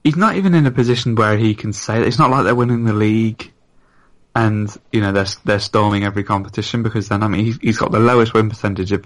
[0.06, 2.06] he's not even in a position where he can say that.
[2.06, 3.52] It's not like they're winning the league,
[4.34, 7.90] and you know they're they're storming every competition because then I mean he's, he's got
[7.92, 9.04] the lowest win percentage of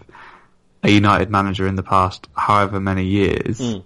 [0.83, 3.85] a United manager in the past however many years, Mm.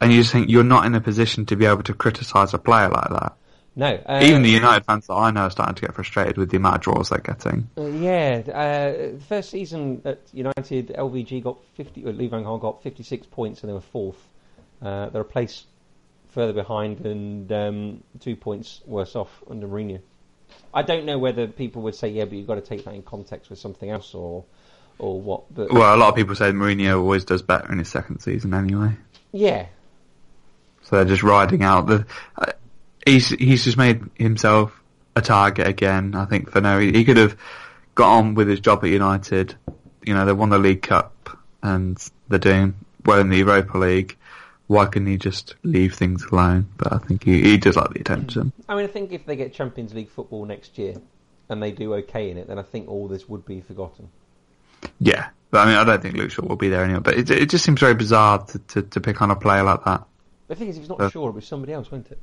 [0.00, 2.58] and you just think you're not in a position to be able to criticise a
[2.58, 3.32] player like that.
[3.74, 6.50] No, uh, Even the United fans that I know are starting to get frustrated with
[6.50, 7.70] the amount of draws they're getting.
[7.78, 12.82] Uh, yeah, uh, first season at United, LVG got 50, or Lee Van Gaal got
[12.82, 14.18] 56 points and they were fourth.
[14.82, 15.64] Uh, they're a place
[16.32, 20.00] further behind and um, two points worse off under Mourinho.
[20.74, 23.02] I don't know whether people would say, yeah, but you've got to take that in
[23.02, 24.44] context with something else or
[24.98, 25.54] or what.
[25.54, 28.54] But Well, a lot of people say Mourinho always does better in his second season
[28.54, 28.96] anyway.
[29.32, 29.66] yeah,
[30.82, 32.06] So they're just riding out the.
[32.36, 32.52] Uh,
[33.06, 34.78] he's he's just made himself
[35.16, 36.14] a target again.
[36.14, 37.36] I think for no, he, he could have
[37.94, 39.54] got on with his job at United.
[40.04, 42.74] You know, they won the League Cup and they're doing
[43.04, 44.16] well in the Europa League.
[44.72, 46.66] Why couldn't he just leave things alone?
[46.78, 48.52] But I think he, he does like the attention.
[48.66, 50.94] I mean, I think if they get Champions League football next year
[51.50, 54.08] and they do okay in it, then I think all this would be forgotten.
[54.98, 57.00] Yeah, but I mean, I don't think Luke Shaw will be there anyway.
[57.00, 59.84] But it, it just seems very bizarre to, to, to pick on a player like
[59.84, 60.04] that.
[60.48, 62.18] The thing is, if it's not sure, it was somebody else, won't it?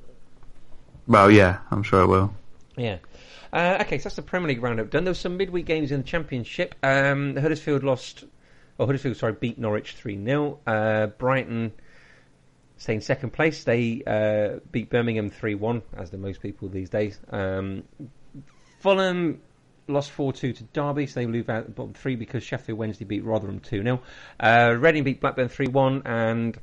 [1.05, 2.33] Well, yeah, I'm sure it will.
[2.75, 2.97] Yeah.
[3.53, 5.03] Uh, okay, so that's the Premier League roundup done.
[5.03, 6.73] There was some midweek games in the Championship.
[6.81, 8.23] Um, Huddersfield lost,
[8.79, 10.59] or Huddersfield, sorry, beat Norwich 3 0.
[10.65, 11.73] Uh, Brighton
[12.79, 13.63] stay in second place.
[13.63, 17.19] They uh, beat Birmingham 3 1, as do most people these days.
[17.29, 17.83] Um,
[18.79, 19.41] Fulham
[19.87, 23.05] lost 4 2 to Derby, so they move out the bottom three because Sheffield Wednesday
[23.05, 24.01] beat Rotherham 2 0.
[24.39, 26.57] Uh, Reading beat Blackburn 3 1, and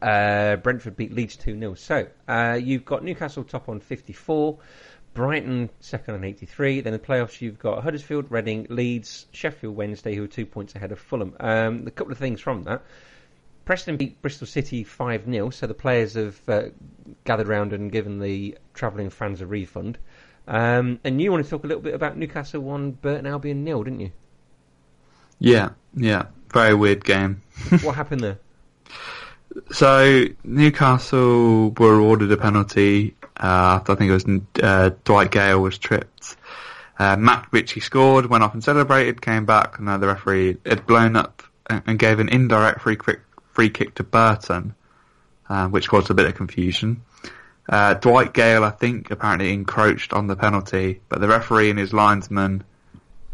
[0.00, 1.74] uh, Brentford beat Leeds 2 0.
[1.74, 4.58] So uh, you've got Newcastle top on 54,
[5.12, 6.82] Brighton second on 83.
[6.82, 10.92] Then the playoffs, you've got Huddersfield, Reading, Leeds, Sheffield Wednesday, who are two points ahead
[10.92, 11.34] of Fulham.
[11.40, 12.82] Um, a couple of things from that.
[13.64, 16.62] Preston beat Bristol City 5 0, so the players have uh,
[17.24, 19.98] gathered round and given the travelling fans a refund.
[20.48, 23.84] Um, and you want to talk a little bit about Newcastle 1, Burton Albion nil,
[23.84, 24.10] didn't you?
[25.38, 27.42] Yeah, yeah, very weird game.
[27.82, 28.38] what happened there?
[29.72, 35.60] So Newcastle were awarded a penalty uh, after I think it was uh, Dwight Gayle
[35.60, 36.36] was tripped.
[36.98, 41.16] Uh, Matt Ritchie scored, went off and celebrated, came back, and the referee had blown
[41.16, 43.20] up and, and gave an indirect free kick,
[43.60, 44.74] free kick to Burton,
[45.50, 47.02] uh, which caused a bit of confusion.
[47.68, 51.92] Uh, Dwight Gayle, I think, apparently encroached on the penalty, but the referee and his
[51.92, 52.64] linesman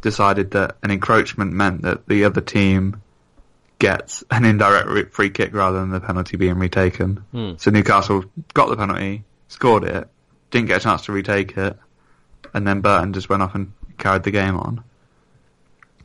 [0.00, 3.00] decided that an encroachment meant that the other team
[3.78, 7.22] gets an indirect free kick rather than the penalty being retaken.
[7.30, 7.52] Hmm.
[7.58, 10.08] So Newcastle got the penalty, scored it,
[10.50, 11.78] didn't get a chance to retake it,
[12.52, 14.82] and then Burton just went off and carried the game on.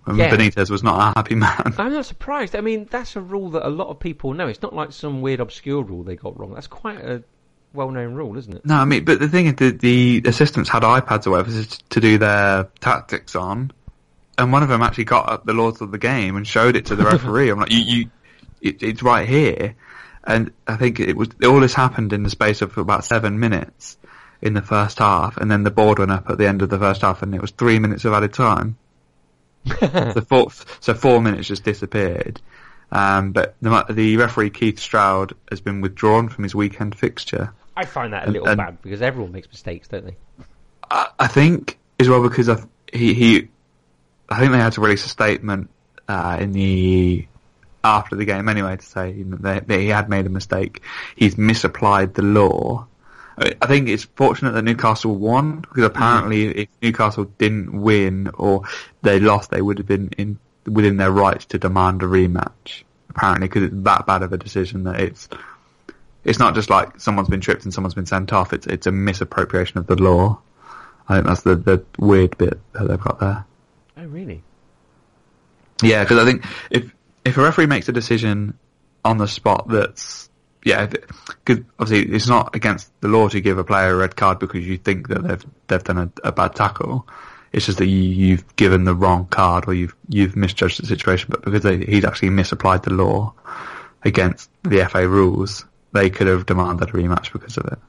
[0.06, 0.36] And Yeah.
[0.36, 1.74] Benitez was not a happy man.
[1.78, 2.56] I'm not surprised.
[2.56, 4.48] I mean, that's a rule that a lot of people know.
[4.48, 6.54] It's not like some weird obscure rule they got wrong.
[6.54, 7.24] That's quite a
[7.74, 8.66] well-known rule, isn't it?
[8.66, 12.00] No, I mean, but the thing is, the, the assistants had iPads or whatever to-
[12.00, 13.72] do their tactics on,
[14.38, 16.88] and one of them actually got up the laws of the game and showed it
[16.88, 17.50] to the referee.
[17.50, 18.12] I'm like, you, you
[18.62, 19.76] it, it's right here,
[20.24, 23.98] and I think it was all this happened in the space of about seven minutes
[24.42, 26.80] in the first half, and then the board went up at the end of the
[26.80, 28.78] first half, and it was three minutes of added time.
[29.80, 32.42] So four, so four minutes just disappeared.
[32.92, 37.54] Um, but the, the referee Keith Stroud has been withdrawn from his weekend fixture.
[37.76, 40.16] I find that a little and- bad because everyone makes mistakes, don't they?
[40.90, 43.48] I, I think as well because I, he he
[44.30, 45.70] I think they had to release a statement
[46.08, 47.28] uh, in the
[47.84, 50.82] after the game anyway to say you know, that, that he had made a mistake.
[51.16, 52.88] He's misapplied the law.
[53.42, 55.84] I think it's fortunate that Newcastle won because mm-hmm.
[55.86, 58.64] apparently if Newcastle didn't win or
[59.02, 62.84] they lost, they would have been in within their rights to demand a rematch.
[63.10, 65.28] Apparently, because it's that bad of a decision that it's
[66.24, 68.54] it's not just like someone's been tripped and someone's been sent off.
[68.54, 70.40] It's it's a misappropriation of the law.
[71.10, 73.46] I think that's the the weird bit that they've got there.
[73.98, 74.44] Oh, really?
[75.82, 76.94] Yeah, because I think if
[77.26, 78.58] if a referee makes a decision
[79.04, 80.30] on the spot that's
[80.64, 84.40] yeah, because obviously it's not against the law to give a player a red card
[84.40, 87.08] because you think that they've they've done a, a bad tackle.
[87.52, 91.30] It's just that you, you've given the wrong card or you've you've misjudged the situation.
[91.32, 93.34] But because they, he's actually misapplied the law
[94.04, 97.80] against the FA rules, they could have demanded a rematch because of it.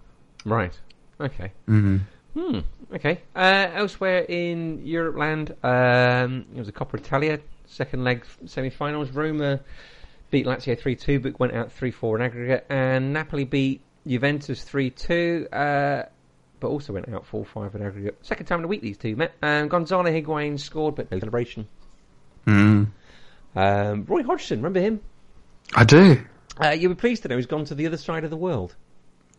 [0.45, 0.73] Right.
[1.21, 1.53] Okay.
[1.69, 1.99] Mm-hmm.
[2.39, 2.59] Hmm.
[2.95, 3.21] Okay.
[3.37, 9.11] Uh, elsewhere in Europe land, um, it was a Coppa Italia second leg semi-finals.
[9.11, 9.61] Roma
[10.33, 14.65] beat Lazio three two, but went out three four in aggregate, and Napoli beat Juventus
[14.65, 15.47] three two.
[15.53, 16.07] Uh,
[16.63, 18.17] but also went out 4-5 in aggregate.
[18.23, 19.33] Second time in a week these two met.
[19.43, 21.67] Um, Gonzalo Higuain scored, but no celebration.
[22.47, 22.87] Mm.
[23.57, 25.01] Um, Roy Hodgson, remember him?
[25.75, 26.23] I do.
[26.63, 28.77] Uh, you'll be pleased to know he's gone to the other side of the world.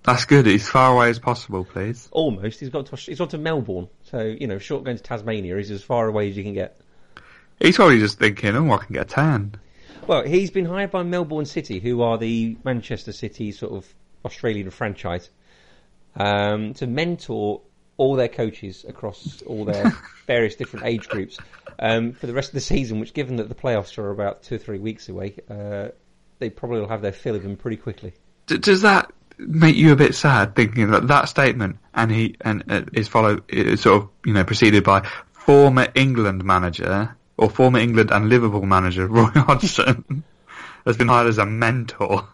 [0.04, 0.48] That's good.
[0.48, 2.10] As far away as possible, please.
[2.12, 2.60] Almost.
[2.60, 3.88] He's got to, he's gone to Melbourne.
[4.04, 6.82] So, you know, short going to Tasmania is as far away as you can get.
[7.60, 9.56] He's probably just thinking, oh, I can get a tan.
[10.08, 13.94] Well, he's been hired by Melbourne City, who are the Manchester City sort of
[14.26, 15.30] Australian franchise,
[16.16, 17.62] um, to mentor
[17.96, 19.94] all their coaches across all their
[20.28, 21.38] various different age groups
[21.80, 23.00] um, for the rest of the season.
[23.00, 25.90] Which, given that the playoffs are about two or three weeks away, uh,
[26.40, 28.14] they probably will have their fill of them pretty quickly.
[28.48, 32.64] D- does that make you a bit sad thinking that that statement and he and
[32.70, 37.80] uh, is followed is sort of you know preceded by former England manager or former
[37.80, 40.24] England and Liverpool manager Roy Hodgson
[40.86, 42.28] has been hired as a mentor.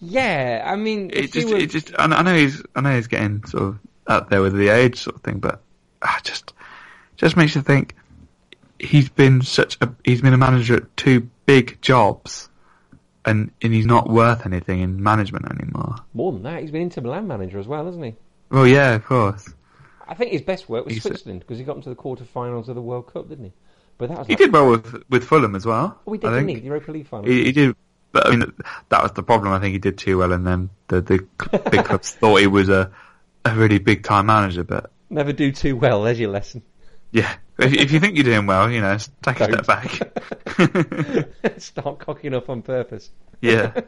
[0.00, 2.94] Yeah, I mean, It just were, it just I know I know he's I know
[2.94, 5.62] he's getting sort of up there with the age sort of thing, but
[6.02, 6.52] ah, just
[7.16, 7.94] just makes you think
[8.78, 12.48] he's been such a he's been a manager at two big jobs.
[13.28, 15.96] And, and he's not worth anything in management anymore.
[16.14, 18.14] more than that, he's been Inter Milan manager as well, hasn't he?
[18.52, 19.52] Well, yeah, of course.
[20.06, 22.76] I think his best work was He's- Switzerland because he got into the quarterfinals of
[22.76, 23.52] the World Cup, didn't he?
[23.98, 25.98] But that was He like, did well with with Fulham as well.
[26.06, 26.58] Oh, he did, I didn't think.
[26.58, 26.60] he?
[26.62, 27.26] The Europa League final.
[27.30, 27.76] He, he did,
[28.12, 28.52] but I mean
[28.90, 29.52] that was the problem.
[29.52, 31.26] I think he did too well, and then the the
[31.70, 32.90] big clubs thought he was a
[33.44, 34.64] a really big time manager.
[34.64, 36.02] But Never do too well.
[36.02, 36.62] There's your lesson.
[37.12, 39.64] yeah, if, if you think you're doing well, you know, take a Don't.
[39.64, 41.58] step back.
[41.58, 43.10] Start cocking up on purpose.
[43.40, 43.80] yeah,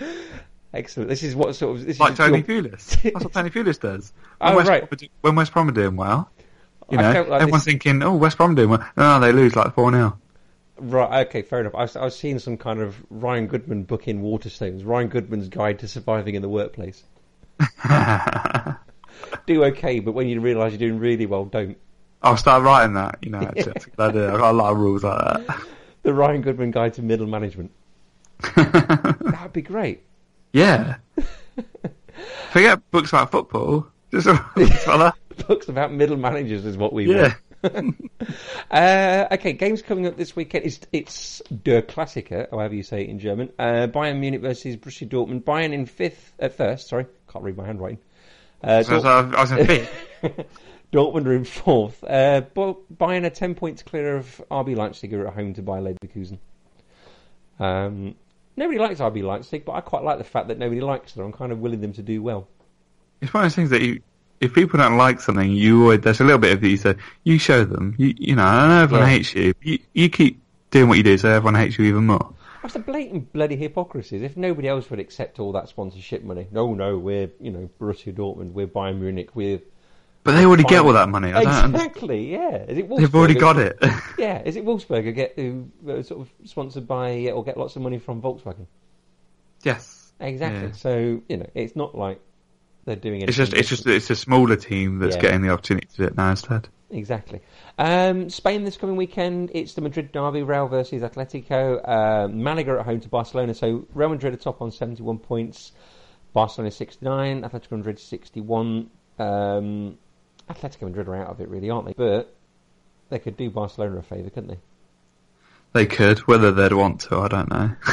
[0.74, 1.10] Excellent.
[1.10, 3.02] This is what sort of this like is Tony your- Pulis.
[3.02, 4.12] That's what Tony Pulis does.
[4.40, 4.88] Oh, when Oh, West right.
[4.90, 6.30] Brom when West Brom are doing well,
[6.90, 8.86] you I know, like everyone's this- thinking, oh, West Brom doing well.
[8.96, 10.18] No, no, they lose like four 0
[10.78, 11.26] Right.
[11.26, 11.42] Okay.
[11.42, 11.74] Fair enough.
[11.74, 14.84] I was, I was seeing some kind of Ryan Goodman book in Waterstones.
[14.84, 17.02] Ryan Goodman's Guide to Surviving in the Workplace.
[19.46, 21.76] Do okay, but when you realise you're doing really well, don't.
[22.22, 23.18] I'll start writing that.
[23.22, 24.32] You know, actually, a idea.
[24.32, 25.62] I've got a lot of rules like that.
[26.02, 27.70] The Ryan Goodman Guide to Middle Management.
[28.56, 30.02] That'd be great.
[30.52, 30.96] Yeah.
[32.50, 33.86] Forget books about football.
[34.10, 35.14] Just books about.
[35.46, 37.34] Books about middle managers is what we Yeah.
[37.62, 37.96] want.
[38.70, 40.64] Uh, okay, games coming up this weekend.
[40.64, 43.50] It's it's Der Klassiker, however you say it in German.
[43.58, 45.42] Uh, Bayern Munich versus Borussia Dortmund.
[45.44, 46.88] Bayern in fifth at first.
[46.88, 47.98] Sorry, can't read my handwriting.
[48.62, 49.90] Uh, So, so I was in fifth.
[50.92, 52.02] Dortmund are in fourth.
[52.04, 56.38] Uh, Bayern are ten points clear of RB Leipzig, are at home to Bayer Leverkusen.
[57.58, 58.14] Um,
[58.56, 61.26] nobody likes RB Leipzig, but I quite like the fact that nobody likes them.
[61.26, 62.48] I'm kind of willing them to do well.
[63.20, 64.00] It's one of those things that you,
[64.42, 66.62] if people don't like something, you always, there's a little bit of.
[66.62, 67.94] You say, you show them.
[67.96, 69.12] You, you know, I know everyone Yeah.
[69.14, 69.54] hates you.
[69.62, 69.78] you.
[69.94, 72.34] You keep doing what you do, so everyone hates you even more.
[72.62, 74.24] That's the blatant bloody hypocrisy.
[74.24, 78.12] If nobody else would accept all that sponsorship money, no, no, we're you know Borussia
[78.14, 79.60] Dortmund, we're Bayern Munich, we're
[80.22, 81.32] But they already get all that money.
[81.32, 81.74] I don't.
[81.74, 82.56] exactly, yeah.
[82.68, 83.78] Is it They've already got it.
[84.18, 87.82] Yeah, is it Wolfsburger get who uh, sort of sponsored by or get lots of
[87.82, 88.66] money from Volkswagen?
[89.62, 90.12] yes.
[90.20, 90.68] Exactly.
[90.68, 90.72] Yeah.
[90.72, 92.20] So you know, it's not like
[92.84, 93.28] they're doing it.
[93.28, 95.22] It's just, it's just, it's a smaller team that's Yeah.
[95.22, 96.68] getting the opportunity to do it now instead.
[96.90, 97.40] Exactly.
[97.78, 101.80] Um, Spain this coming weekend, it's the Madrid derby, Real versus Atletico.
[101.82, 103.54] Uh, Malaga at home to Barcelona.
[103.54, 105.72] So Real Madrid are top on 71 points,
[106.34, 108.90] Barcelona 69, Atletico Madrid 61.
[109.18, 109.96] Um,
[110.50, 111.94] Atletico Madrid are out of it, really, aren't they?
[111.94, 112.34] But
[113.08, 114.58] they could do Barcelona a favour, couldn't they?
[115.72, 117.70] They could, whether they'd want to, I don't know.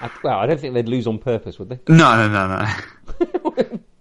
[0.00, 1.78] I, well, I don't think they'd lose on purpose, would they?
[1.88, 3.78] no, no, no, no.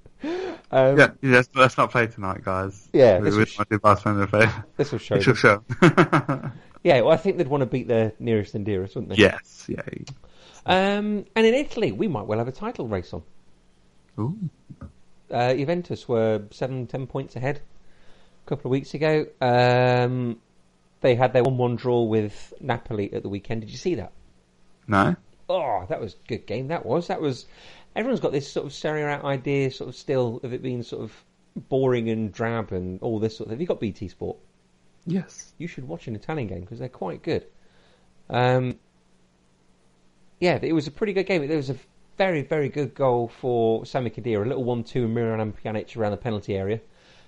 [0.72, 2.90] Um, Yeah, yeah, let's, not play tonight, guys.
[2.94, 4.66] Yeah, we, this we was- don't want to Barcelona a favour.
[4.78, 5.20] This will show.
[5.20, 5.64] Shall them.
[5.82, 6.52] show.
[6.84, 9.16] Yeah, well, I think they'd want to beat their nearest and dearest, wouldn't they?
[9.16, 9.82] yes, yeah.
[10.68, 13.24] Um, and in Italy, we might well have a title race on.
[14.20, 14.38] Ooh.
[15.32, 17.60] Uh, Juventus were seven, ten points ahead
[18.46, 19.26] a couple of weeks ago.
[19.42, 20.40] Um,
[21.02, 23.62] they had their one-one draw with Napoli at the weekend.
[23.62, 24.12] Did you see that?
[24.88, 25.16] No?
[25.50, 26.68] Oh, that was a good game.
[26.68, 27.08] That was.
[27.08, 27.48] That was.
[27.96, 31.24] Everyone's got this sort of A idea, sort of still of it being sort of
[31.70, 33.52] boring and drab and all this sort of.
[33.52, 34.38] Have you got BT Sport?
[35.06, 35.54] Yes.
[35.58, 37.46] you should watch an Italian game because they're quite good.
[38.30, 38.80] Um,
[40.40, 41.48] yeah, it was a pretty good game.
[41.48, 41.78] There was a
[42.18, 46.56] very, very good goal for Sami Khedira, a little one-two Miralem Pjanic around the penalty
[46.56, 46.82] area,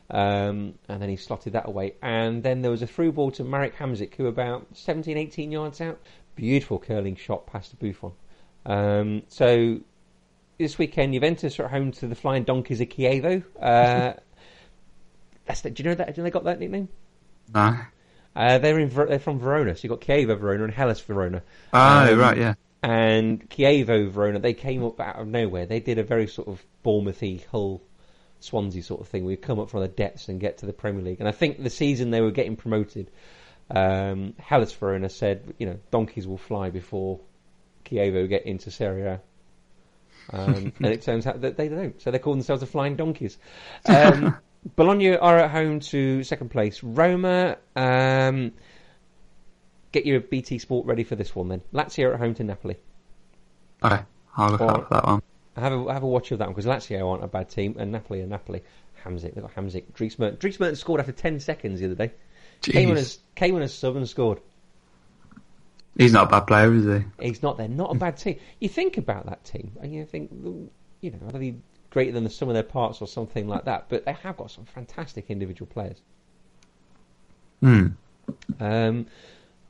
[0.10, 1.96] um, and then he slotted that away.
[2.02, 5.82] And then there was a through ball to Marek Hamsik, who about 17, 18 yards
[5.82, 6.00] out,
[6.36, 8.12] beautiful curling shot past the Buffon.
[8.66, 9.80] Um, so
[10.58, 13.44] this weekend, Juventus are at home to the Flying Donkeys of Chievo.
[13.60, 14.14] Uh,
[15.46, 16.08] that's the, do you know that?
[16.08, 16.90] Do you know they got that nickname?
[17.54, 17.78] No.
[18.36, 21.42] Uh, they're in they're from Verona, so you have got Chievo Verona and Hellas Verona.
[21.74, 22.54] Oh, Um, right, yeah.
[22.84, 25.66] And Chievo Verona, they came up out of nowhere.
[25.66, 27.82] They did a very sort of Bournemouthy, Hull,
[28.40, 29.26] Swansea sort of thing.
[29.26, 31.20] We'd come up from the depths and get to the Premier League.
[31.20, 33.10] And I think the season they were getting promoted,
[33.72, 37.20] um, Hellas Verona said, you know, donkeys will fly before
[37.86, 39.22] Chievo get into Serie A.
[40.32, 42.00] Um, and it turns out that they don't.
[42.02, 43.38] So they call themselves the Flying Donkeys.
[43.86, 44.38] Um,
[44.76, 46.84] Bologna are at home to second place.
[46.84, 48.52] Roma, um,
[49.92, 51.62] get your BT Sport ready for this one then.
[51.74, 52.78] Lazio are at home to Napoli.
[53.84, 54.02] Okay,
[54.36, 55.22] I'll look Or- out for that one.
[55.56, 57.92] Have a have a watch of that one because Lazio aren't a bad team and
[57.92, 58.62] Napoli are Napoli.
[59.04, 59.92] Hamsik, they've got Hamsik.
[59.94, 60.40] Dries Mertens.
[60.58, 62.12] Dries scored after 10 seconds the other day.
[62.62, 63.00] Came on, Jeez.
[63.00, 64.40] as, came on as sub and scored.
[65.98, 67.26] He's not a bad player, is he?
[67.28, 67.68] He's not there.
[67.68, 68.38] Not a bad team.
[68.60, 70.30] You think about that team and you think,
[71.02, 71.56] you know, are they
[71.90, 73.88] greater than the sum of their parts or something like that?
[73.90, 75.98] But they have got some fantastic individual players.
[77.62, 77.88] Hmm.
[78.60, 79.08] Um,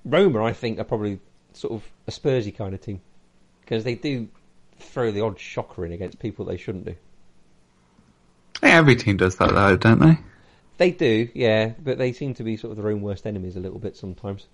[0.03, 1.19] Roma, I think, are probably
[1.53, 3.01] sort of a Spursy kind of team
[3.61, 4.28] because they do
[4.80, 6.95] throw the odd shocker in against people they shouldn't do.
[8.61, 10.17] Every team does that, though, don't they?
[10.78, 13.59] They do, yeah, but they seem to be sort of their own worst enemies a
[13.59, 14.47] little bit sometimes.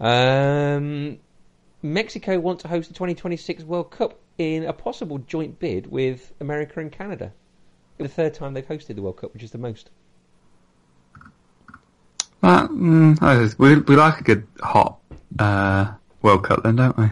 [0.00, 1.18] Um,
[1.82, 6.80] Mexico want to host the 2026 World Cup in a possible joint bid with America
[6.80, 7.32] and Canada.
[7.98, 9.90] The third time they've hosted the World Cup, which is the most.
[12.40, 14.98] Well, mm, we, we like a good hot
[15.38, 15.92] uh,
[16.22, 17.10] World Cup, then, don't we?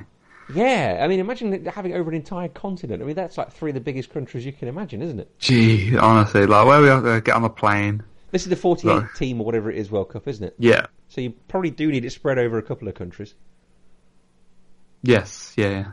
[0.55, 3.03] Yeah, I mean, imagine having over an entire continent.
[3.03, 5.39] I mean, that's like three of the biggest countries you can imagine, isn't it?
[5.39, 8.03] Gee, honestly, like where we are to get on the plane.
[8.31, 9.15] This is the 48 Right.
[9.17, 10.55] team or whatever it is World Cup, isn't it?
[10.59, 10.87] Yeah.
[11.09, 13.35] So you probably do need it spread over a couple of countries.
[15.03, 15.55] Yes.
[15.57, 15.71] Yeah.
[15.71, 15.93] yeah.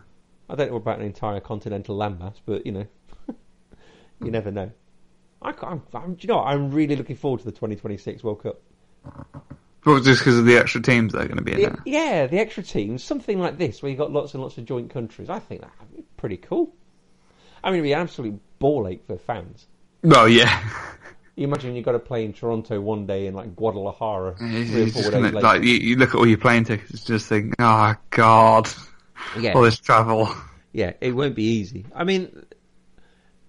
[0.50, 2.86] I don't know about an entire continental landmass, but you know,
[4.22, 4.72] you never know.
[5.42, 6.48] I, I'm, I'm, do you know, what?
[6.48, 8.62] I'm really looking forward to the 2026 World Cup.
[9.86, 11.80] Well, just because of the extra teams that are going to be in it.
[11.86, 14.90] yeah, the extra teams, something like this, where you've got lots and lots of joint
[14.90, 15.30] countries.
[15.30, 16.74] I think that'd be pretty cool.
[17.64, 19.68] I mean, it'd be an absolute ball ache for fans.
[20.04, 20.64] Well, yeah.
[21.36, 24.88] You imagine you've got to play in Toronto one day and like Guadalajara three or
[24.88, 25.42] four days later.
[25.42, 28.70] like you, you look at all your plane tickets, just think, oh god,
[29.38, 29.54] yeah.
[29.54, 30.34] all this travel.
[30.72, 31.86] Yeah, it won't be easy.
[31.94, 32.46] I mean,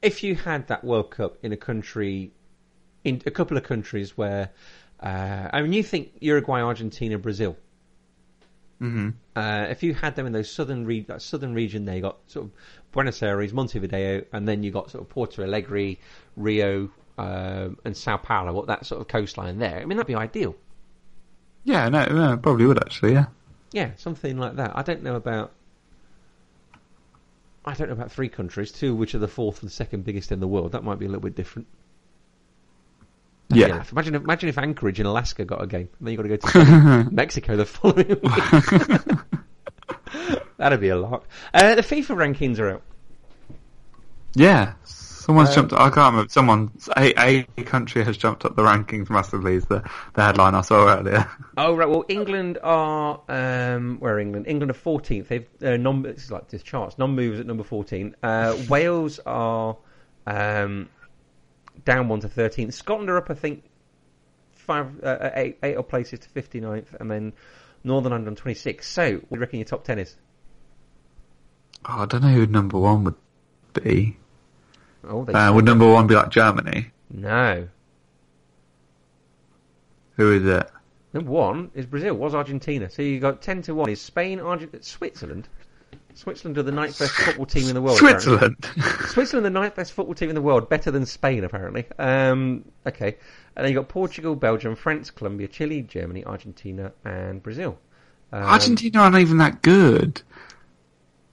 [0.02, 2.32] if you had that World Cup in a country,
[3.04, 4.50] in a couple of countries where,
[5.00, 7.56] uh, I mean, you think Uruguay, Argentina, Brazil.
[8.80, 12.02] hmm Uh, if you had them in those southern re- that southern region, there you
[12.02, 12.52] got sort of
[12.92, 15.96] Buenos Aires, Montevideo, and then you got sort of Porto Alegre,
[16.36, 18.52] Rio, um, and Sao Paulo.
[18.52, 19.80] What that sort of coastline there?
[19.80, 20.54] I mean, that'd be ideal.
[21.64, 23.12] Yeah, no, no, it probably would actually.
[23.14, 23.26] Yeah.
[23.72, 24.72] Yeah, something like that.
[24.76, 25.52] I don't know about.
[27.64, 30.38] I don't know about three countries, two which are the fourth and second biggest in
[30.38, 30.72] the world.
[30.72, 31.66] That might be a little bit different.
[33.48, 33.84] Yeah.
[33.90, 36.28] Imagine, if, imagine if Anchorage in Alaska got a game, and then you got to
[36.28, 38.20] go to Mexico the following week.
[40.56, 41.24] That'd be a lot.
[41.52, 42.82] Uh, the FIFA rankings are out.
[44.34, 44.74] Yeah,
[45.26, 45.72] someone's Uh, jumped.
[45.74, 46.28] I can't remember.
[46.30, 49.56] Someone, a, a country has jumped up the rankings massively.
[49.56, 49.82] Is the
[50.14, 51.28] the headline I saw earlier.
[51.58, 54.46] Oh right, well England are um, where are England?
[54.46, 55.28] England are fourteenth.
[55.28, 56.02] They've uh, non.
[56.02, 56.96] This is like this charts.
[56.98, 58.14] Non-movers at number fourteen.
[58.22, 59.76] Uh, Wales are
[60.26, 60.88] um,
[61.84, 62.74] down one to thirteenth.
[62.74, 63.64] Scotland are up, I think,
[64.52, 67.32] five, uh, eight, eight odd places to 59th, and then
[67.84, 68.88] Northern Ireland on twenty six.
[68.88, 70.14] So, what do you reckon your top ten is?
[71.88, 73.14] Oh, I don't know who number one would
[73.74, 74.18] be.
[75.08, 76.90] Oh, they Uh, would number one be like Germany?
[77.10, 77.68] no.
[80.16, 80.70] Who is it?
[81.12, 82.14] Number one is Brazil.
[82.14, 82.88] Was Argentina?
[82.88, 83.88] So you got ten to one.
[83.90, 85.48] Is Spain, Argentina, Switzerland?
[86.14, 87.98] Switzerland are the ninth best football team in the world.
[87.98, 88.56] Switzerland.
[89.08, 91.84] Switzerland, the ninth best football team in the world, better than Spain apparently.
[91.98, 93.16] Um, okay,
[93.54, 97.78] and then you got Portugal, Belgium, France, Colombia, Chile, Germany, Argentina, and Brazil.
[98.32, 100.22] Um, Argentina aren't even that good.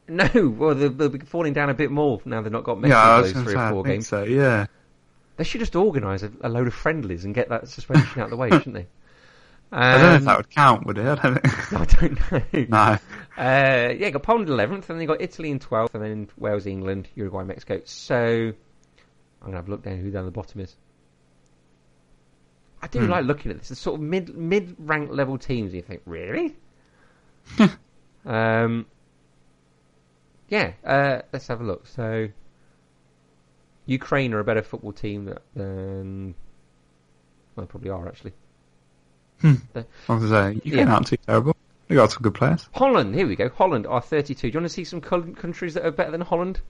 [0.07, 2.41] No, well they'll, they're falling down a bit more now.
[2.41, 4.07] They've not got Messi yeah, I in was those three or I four think games.
[4.07, 4.23] so.
[4.23, 4.65] Yeah.
[5.37, 8.29] They should just organise a, a load of friendlies and get that suspension out of
[8.31, 8.87] the way, shouldn't they?
[9.71, 11.07] I don't know if Um, that would count, would it?
[11.07, 11.73] I don't think.
[11.73, 12.65] I don't know.
[12.69, 12.97] no.
[13.35, 16.67] Uh, yeah, got Poland 11th, and then you got Italy in 12th, and then Wales,
[16.67, 17.81] England, Uruguay, Mexico.
[17.85, 18.53] So, I'm
[19.41, 20.75] going to have a look down who down the bottom is.
[22.83, 23.09] I do Hmm.
[23.09, 23.71] like looking at this.
[23.71, 26.55] It's sort of mid mid rank level teams, and you think, really?
[28.25, 28.85] um,
[30.49, 31.87] yeah, uh, let's have a look.
[31.87, 32.29] So,
[33.85, 36.35] Ukraine are a better football team than.
[37.55, 38.33] Well, they probably are, actually.
[39.43, 40.93] I The- was going to say, you Yeah.
[40.93, 41.55] aren't too terrible.
[41.89, 42.67] We got some good players.
[42.73, 43.49] Holland, here we go.
[43.49, 44.49] Holland are 32.
[44.49, 46.61] Do you want to see some countries that are better than Holland?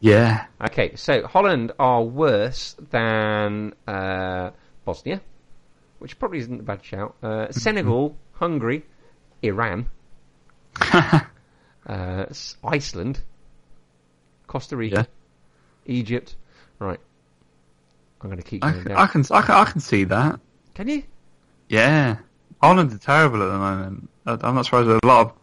[0.00, 0.46] Yeah.
[0.64, 4.50] Okay, so Holland are worse than uh,
[4.84, 5.20] Bosnia,
[5.98, 7.14] which probably isn't a bad shout.
[7.22, 8.84] Uh, Senegal, Hungary,
[9.42, 9.86] Iran,
[11.86, 12.26] uh,
[12.64, 13.20] Iceland,
[14.46, 15.06] Costa Rica,
[15.86, 16.36] Egypt.
[16.78, 17.00] Right,
[18.20, 18.98] I'm going to keep I, going can- down.
[19.00, 20.40] I can, I can, I can see that.
[20.74, 21.02] Can you?
[21.68, 22.16] Yeah.
[22.60, 24.08] Holland are terrible at the moment.
[24.26, 24.88] I- I'm not surprised.
[24.88, 25.34] A lot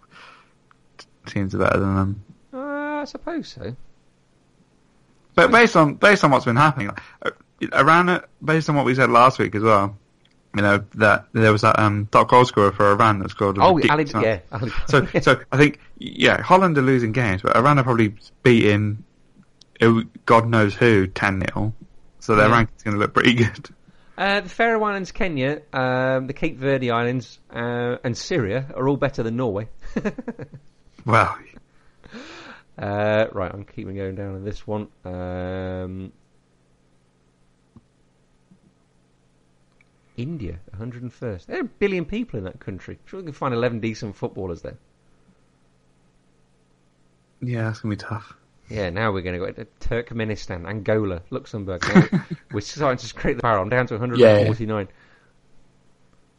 [0.98, 2.24] of teams are better than them.
[2.54, 2.58] Uh,
[3.02, 3.76] I suppose so.
[5.36, 7.32] But based on based on what's been happening, like, uh,
[7.74, 9.98] Iran, uh, based on what we said last week as well,
[10.56, 13.58] you know that there was that um, top goal scorer for Iran that scored.
[13.58, 14.40] a Oh, Ali, ridiculous yeah.
[14.88, 19.04] So, so I think yeah, Holland are losing games, but Iran are probably beating
[20.26, 21.74] God knows who ten 0
[22.20, 22.54] So their Yeah.
[22.56, 23.70] ranking's going to look pretty good.
[24.18, 28.98] Uh, the Faroe Islands, Kenya, um, the Cape Verde Islands, uh, and Syria are all
[28.98, 29.70] better than Norway.
[31.06, 31.38] Well,
[32.78, 34.88] Uh, right, I'm keeping going down on this one.
[35.04, 36.14] Um,
[40.20, 41.46] India, 101st.
[41.46, 43.00] There are a billion people in that country.
[43.06, 44.78] Sure, we can find 11 decent footballers there.
[47.42, 48.36] yeah, that's going to be tough.
[48.70, 51.84] Yeah, now we're going to go to Turkmenistan, Angola, Luxembourg.
[52.52, 53.64] We're starting to scrape the barrel.
[53.64, 54.88] I'm down to 149.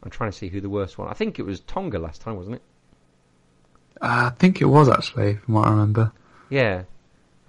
[0.03, 1.09] I'm trying to see who the worst one.
[1.09, 2.61] I think it was Tonga last time, wasn't it?
[4.01, 6.13] Uh, I think it was actually, from what I remember.
[6.49, 6.83] Yeah.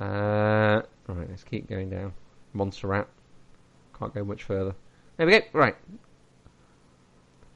[0.00, 2.12] Uh, right, let's keep going down.
[2.52, 3.06] Montserrat.
[3.96, 4.74] Can't go much further.
[5.16, 5.46] There we go.
[5.52, 5.76] Right.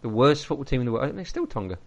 [0.03, 1.09] The worst football team in the world.
[1.09, 1.79] and they're still Tonga.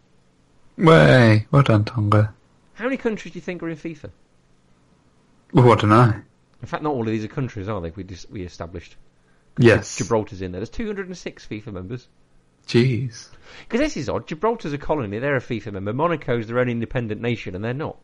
[0.78, 2.34] Way, well done, Tonga.
[2.74, 4.10] How many countries do you think are in FIFA?
[5.54, 6.14] Well, I don't know.
[6.62, 7.90] In fact, not all of these are countries, are they?
[7.92, 8.96] We just, we established.
[9.58, 9.98] Yes.
[9.98, 10.60] Gibraltar's in there.
[10.60, 12.08] There's 206 FIFA members.
[12.68, 13.28] Jeez.
[13.68, 14.28] Because this is odd.
[14.28, 15.20] Gibraltar's a colony.
[15.20, 15.94] They're a FIFA member.
[15.94, 17.98] Monaco's their own independent nation, and they're not.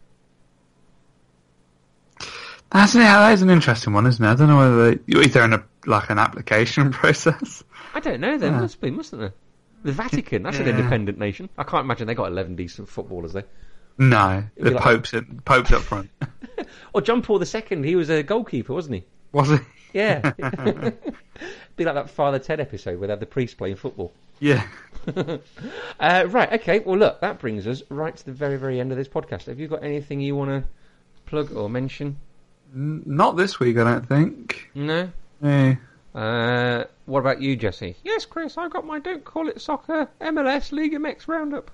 [2.72, 4.28] That's yeah, that is an interesting one, isn't it?
[4.28, 7.64] I don't know whether they, is there an like an application process.
[7.94, 8.38] I don't know.
[8.38, 8.60] There Yeah.
[8.62, 9.34] must be, mustn't there?
[9.86, 10.44] The Vatican.
[10.44, 11.48] That's an independent nation.
[11.58, 13.46] I can't imagine they got 11 decent footballers there.
[13.98, 16.10] No, the like- Pope's at, Pope's up front.
[16.94, 17.84] Or John Paul II.
[17.84, 19.04] He was a goalkeeper, wasn't he?
[19.32, 19.62] Was it?
[19.94, 20.32] Yeah.
[21.76, 24.12] Be like that Father Ted episode where they had the priest playing football.
[24.40, 24.66] Yeah.
[26.00, 26.80] Uh, right, okay.
[26.80, 29.46] Well, look, that brings us right to the very, very end of this podcast.
[29.46, 30.64] Have you got anything you want to
[31.26, 32.18] plug or mention?
[32.74, 34.70] N- Not this week, I don't think.
[34.74, 35.10] No?
[35.44, 35.76] Eh.
[36.16, 37.96] Uh, what about you, Jesse?
[38.04, 41.70] Yes, Chris, I got my Don't Call It Soccer MLS League MX roundup.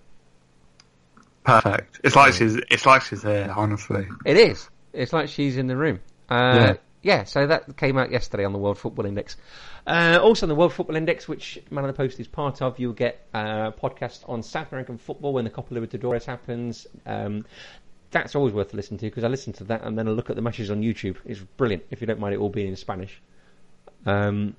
[1.44, 2.00] Perfect.
[2.04, 2.56] It's like she's.
[2.70, 3.52] It's like she's there.
[3.56, 4.08] Honestly.
[4.26, 4.70] It is.
[4.94, 6.00] It's like she's in the room.
[6.30, 6.74] Uh, Yeah.
[7.02, 9.38] yeah, so that came out yesterday on the World Football Index.
[9.88, 12.80] Uh, also on the World Football Index, which Man on the Post is part of,
[12.80, 16.86] you'll get a podcast on South American football when the Copa Libertadores happens.
[17.06, 17.46] Um,
[18.12, 20.36] that's always worth listening to because I listen to that and then I look at
[20.36, 21.16] the matches on YouTube.
[21.26, 23.22] It's brilliant if you don't mind it all being in Spanish.
[24.06, 24.56] Um,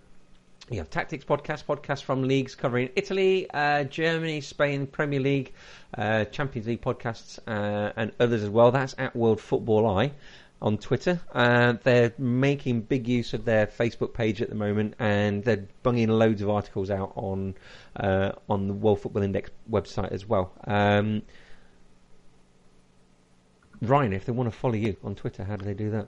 [0.71, 5.53] You have Tactics Podcast, podcast from leagues covering Italy, uh, Germany, Spain, Premier League,
[5.99, 8.71] uh, Champions League podcasts, uh, and others as well.
[8.71, 10.13] That's at World Football Eye
[10.63, 11.21] on Twitter.
[11.35, 16.09] Uh, they're making big use of their Facebook page at the moment, and they're bunging
[16.09, 17.55] loads of articles out on
[17.97, 20.53] uh, on the World Football Index website as well.
[20.65, 21.23] Um,
[23.83, 26.07] Ryan, if they want to follow you on Twitter, how do they do that?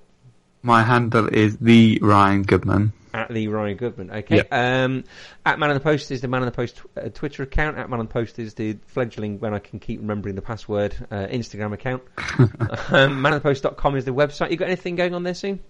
[0.64, 2.94] My handle is the Ryan Goodman.
[3.12, 4.10] At the Ryan Goodman.
[4.10, 4.40] Okay.
[4.50, 5.04] Um,
[5.44, 7.76] at Man on the Post is the Man on the Post uh, Twitter account.
[7.76, 10.96] At Man on the Post is the fledgling, when I can keep remembering the password,
[11.10, 12.02] uh, Instagram account.
[12.38, 14.52] um, manonthepost.com is the website.
[14.52, 15.60] You got anything going on there soon?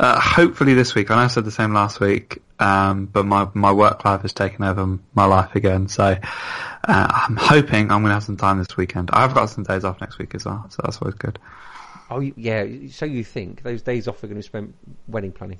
[0.00, 1.12] Uh, hopefully this week.
[1.12, 4.32] I know I said the same last week, um, but my, my work life has
[4.32, 5.86] taken over my life again.
[5.86, 9.10] So uh, I'm hoping I'm going to have some time this weekend.
[9.12, 11.38] I've got some days off next week as well, so that's always good.
[12.16, 12.66] Oh, yeah.
[12.90, 14.74] So you think those days off are going to be spent
[15.08, 15.58] wedding planning?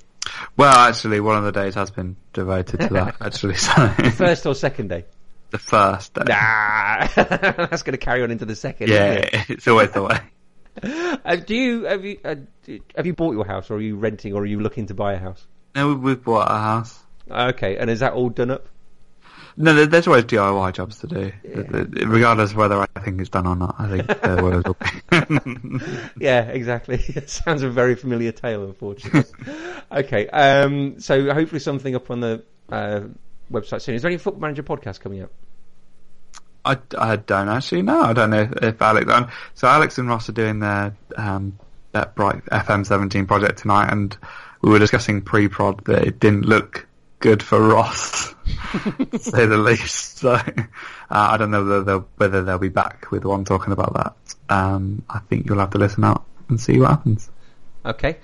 [0.57, 3.15] Well, actually, one of the days has been devoted to that.
[3.21, 5.05] Actually, so First or second day?
[5.51, 6.23] the first day.
[6.27, 8.89] Nah, that's going to carry on into the second.
[8.89, 9.49] Yeah, it?
[9.49, 10.19] it's always the way.
[11.23, 12.33] Uh, do you have you uh,
[12.95, 15.13] have you bought your house, or are you renting, or are you looking to buy
[15.13, 15.45] a house?
[15.75, 16.99] No, we- we've bought a house.
[17.29, 18.67] Okay, and is that all done up?
[19.55, 21.31] No, there's always DIY jobs to do,
[22.05, 23.75] regardless of whether I think it's done or not.
[23.77, 25.79] I think there always will be.
[26.19, 27.03] Yeah, exactly.
[27.15, 29.31] It sounds a very familiar tale, unfortunately.
[29.91, 33.01] okay, um, so hopefully something up on the uh,
[33.51, 33.95] website soon.
[33.95, 35.31] Is there any Football Manager podcast coming up?
[36.65, 38.01] I, I don't actually know.
[38.01, 39.11] I don't know if, if Alex.
[39.11, 41.59] Um, so Alex and Ross are doing their um,
[41.91, 44.17] that bright FM17 project tonight, and
[44.61, 46.87] we were discussing pre-prod that it didn't look
[47.23, 48.35] good for Ross,
[49.11, 50.17] to say the least.
[50.17, 50.41] So uh,
[51.09, 54.53] I don't know whether they'll, whether they'll be back with one talking about that.
[54.53, 57.31] Um, I think you'll have to listen out and see what happens.
[57.85, 58.17] Okay.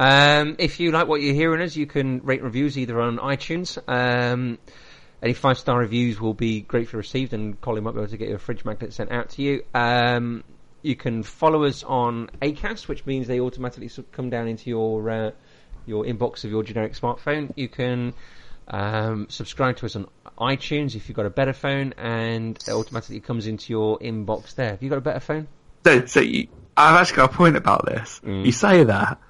[0.00, 3.78] Um, if you like what you're hearing us, you can rate reviews either on iTunes.
[3.86, 4.58] Um,
[5.22, 8.28] any five star reviews will be gratefully received, and Colin might be able to get
[8.28, 9.62] your fridge magnet sent out to you.
[9.74, 10.42] Um,
[10.82, 15.30] you can follow us on Acast, which means they automatically come down into your uh,
[15.86, 17.52] your inbox of your generic smartphone.
[17.54, 18.12] You can
[18.70, 20.06] um, subscribe to us on
[20.38, 24.70] iTunes if you've got a better phone, and it automatically comes into your inbox there.
[24.70, 25.48] Have you got a better phone?
[25.84, 28.20] So, so you, I've actually got a point about this.
[28.24, 28.46] Mm.
[28.46, 29.20] You say that,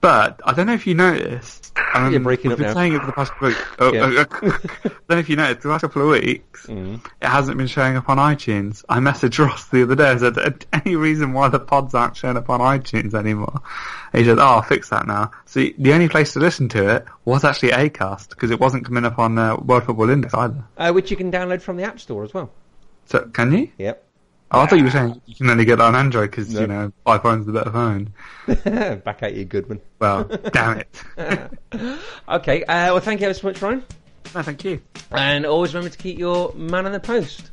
[0.00, 1.72] but I don't know if you noticed.
[1.94, 2.74] Um, You're breaking we've up been now.
[2.74, 3.68] saying it for the past couple of weeks.
[3.78, 4.10] Oh, Yeah.
[4.18, 4.58] oh, oh.
[4.84, 5.62] I don't know if you noticed.
[5.62, 6.96] The last couple of weeks, Mm.
[7.22, 8.84] it hasn't been showing up on iTunes.
[8.88, 12.16] I messaged Ross the other day I said, "Uh, "Any reason why the pods aren't
[12.16, 13.60] showing up on iTunes anymore?"
[14.12, 16.96] And he said, "Oh, I'll fix that now." So the only place to listen to
[16.96, 20.64] it was actually Acast because it wasn't coming up on uh, World Football Index either.
[20.76, 22.50] Uh, which you can download from the App Store as well.
[23.06, 23.70] So can you?
[23.78, 24.05] Yep.
[24.52, 26.60] Oh, I thought you were saying you can only get that on Android because No.
[26.60, 28.12] you know iPhone's the better phone.
[29.04, 29.80] Back at you, Goodman.
[29.98, 31.02] Well, damn it.
[32.28, 33.82] Okay, uh, well, thank you ever so much, Ryan.
[34.34, 34.80] No, thank you.
[35.12, 37.50] And always remember to keep your man on the post.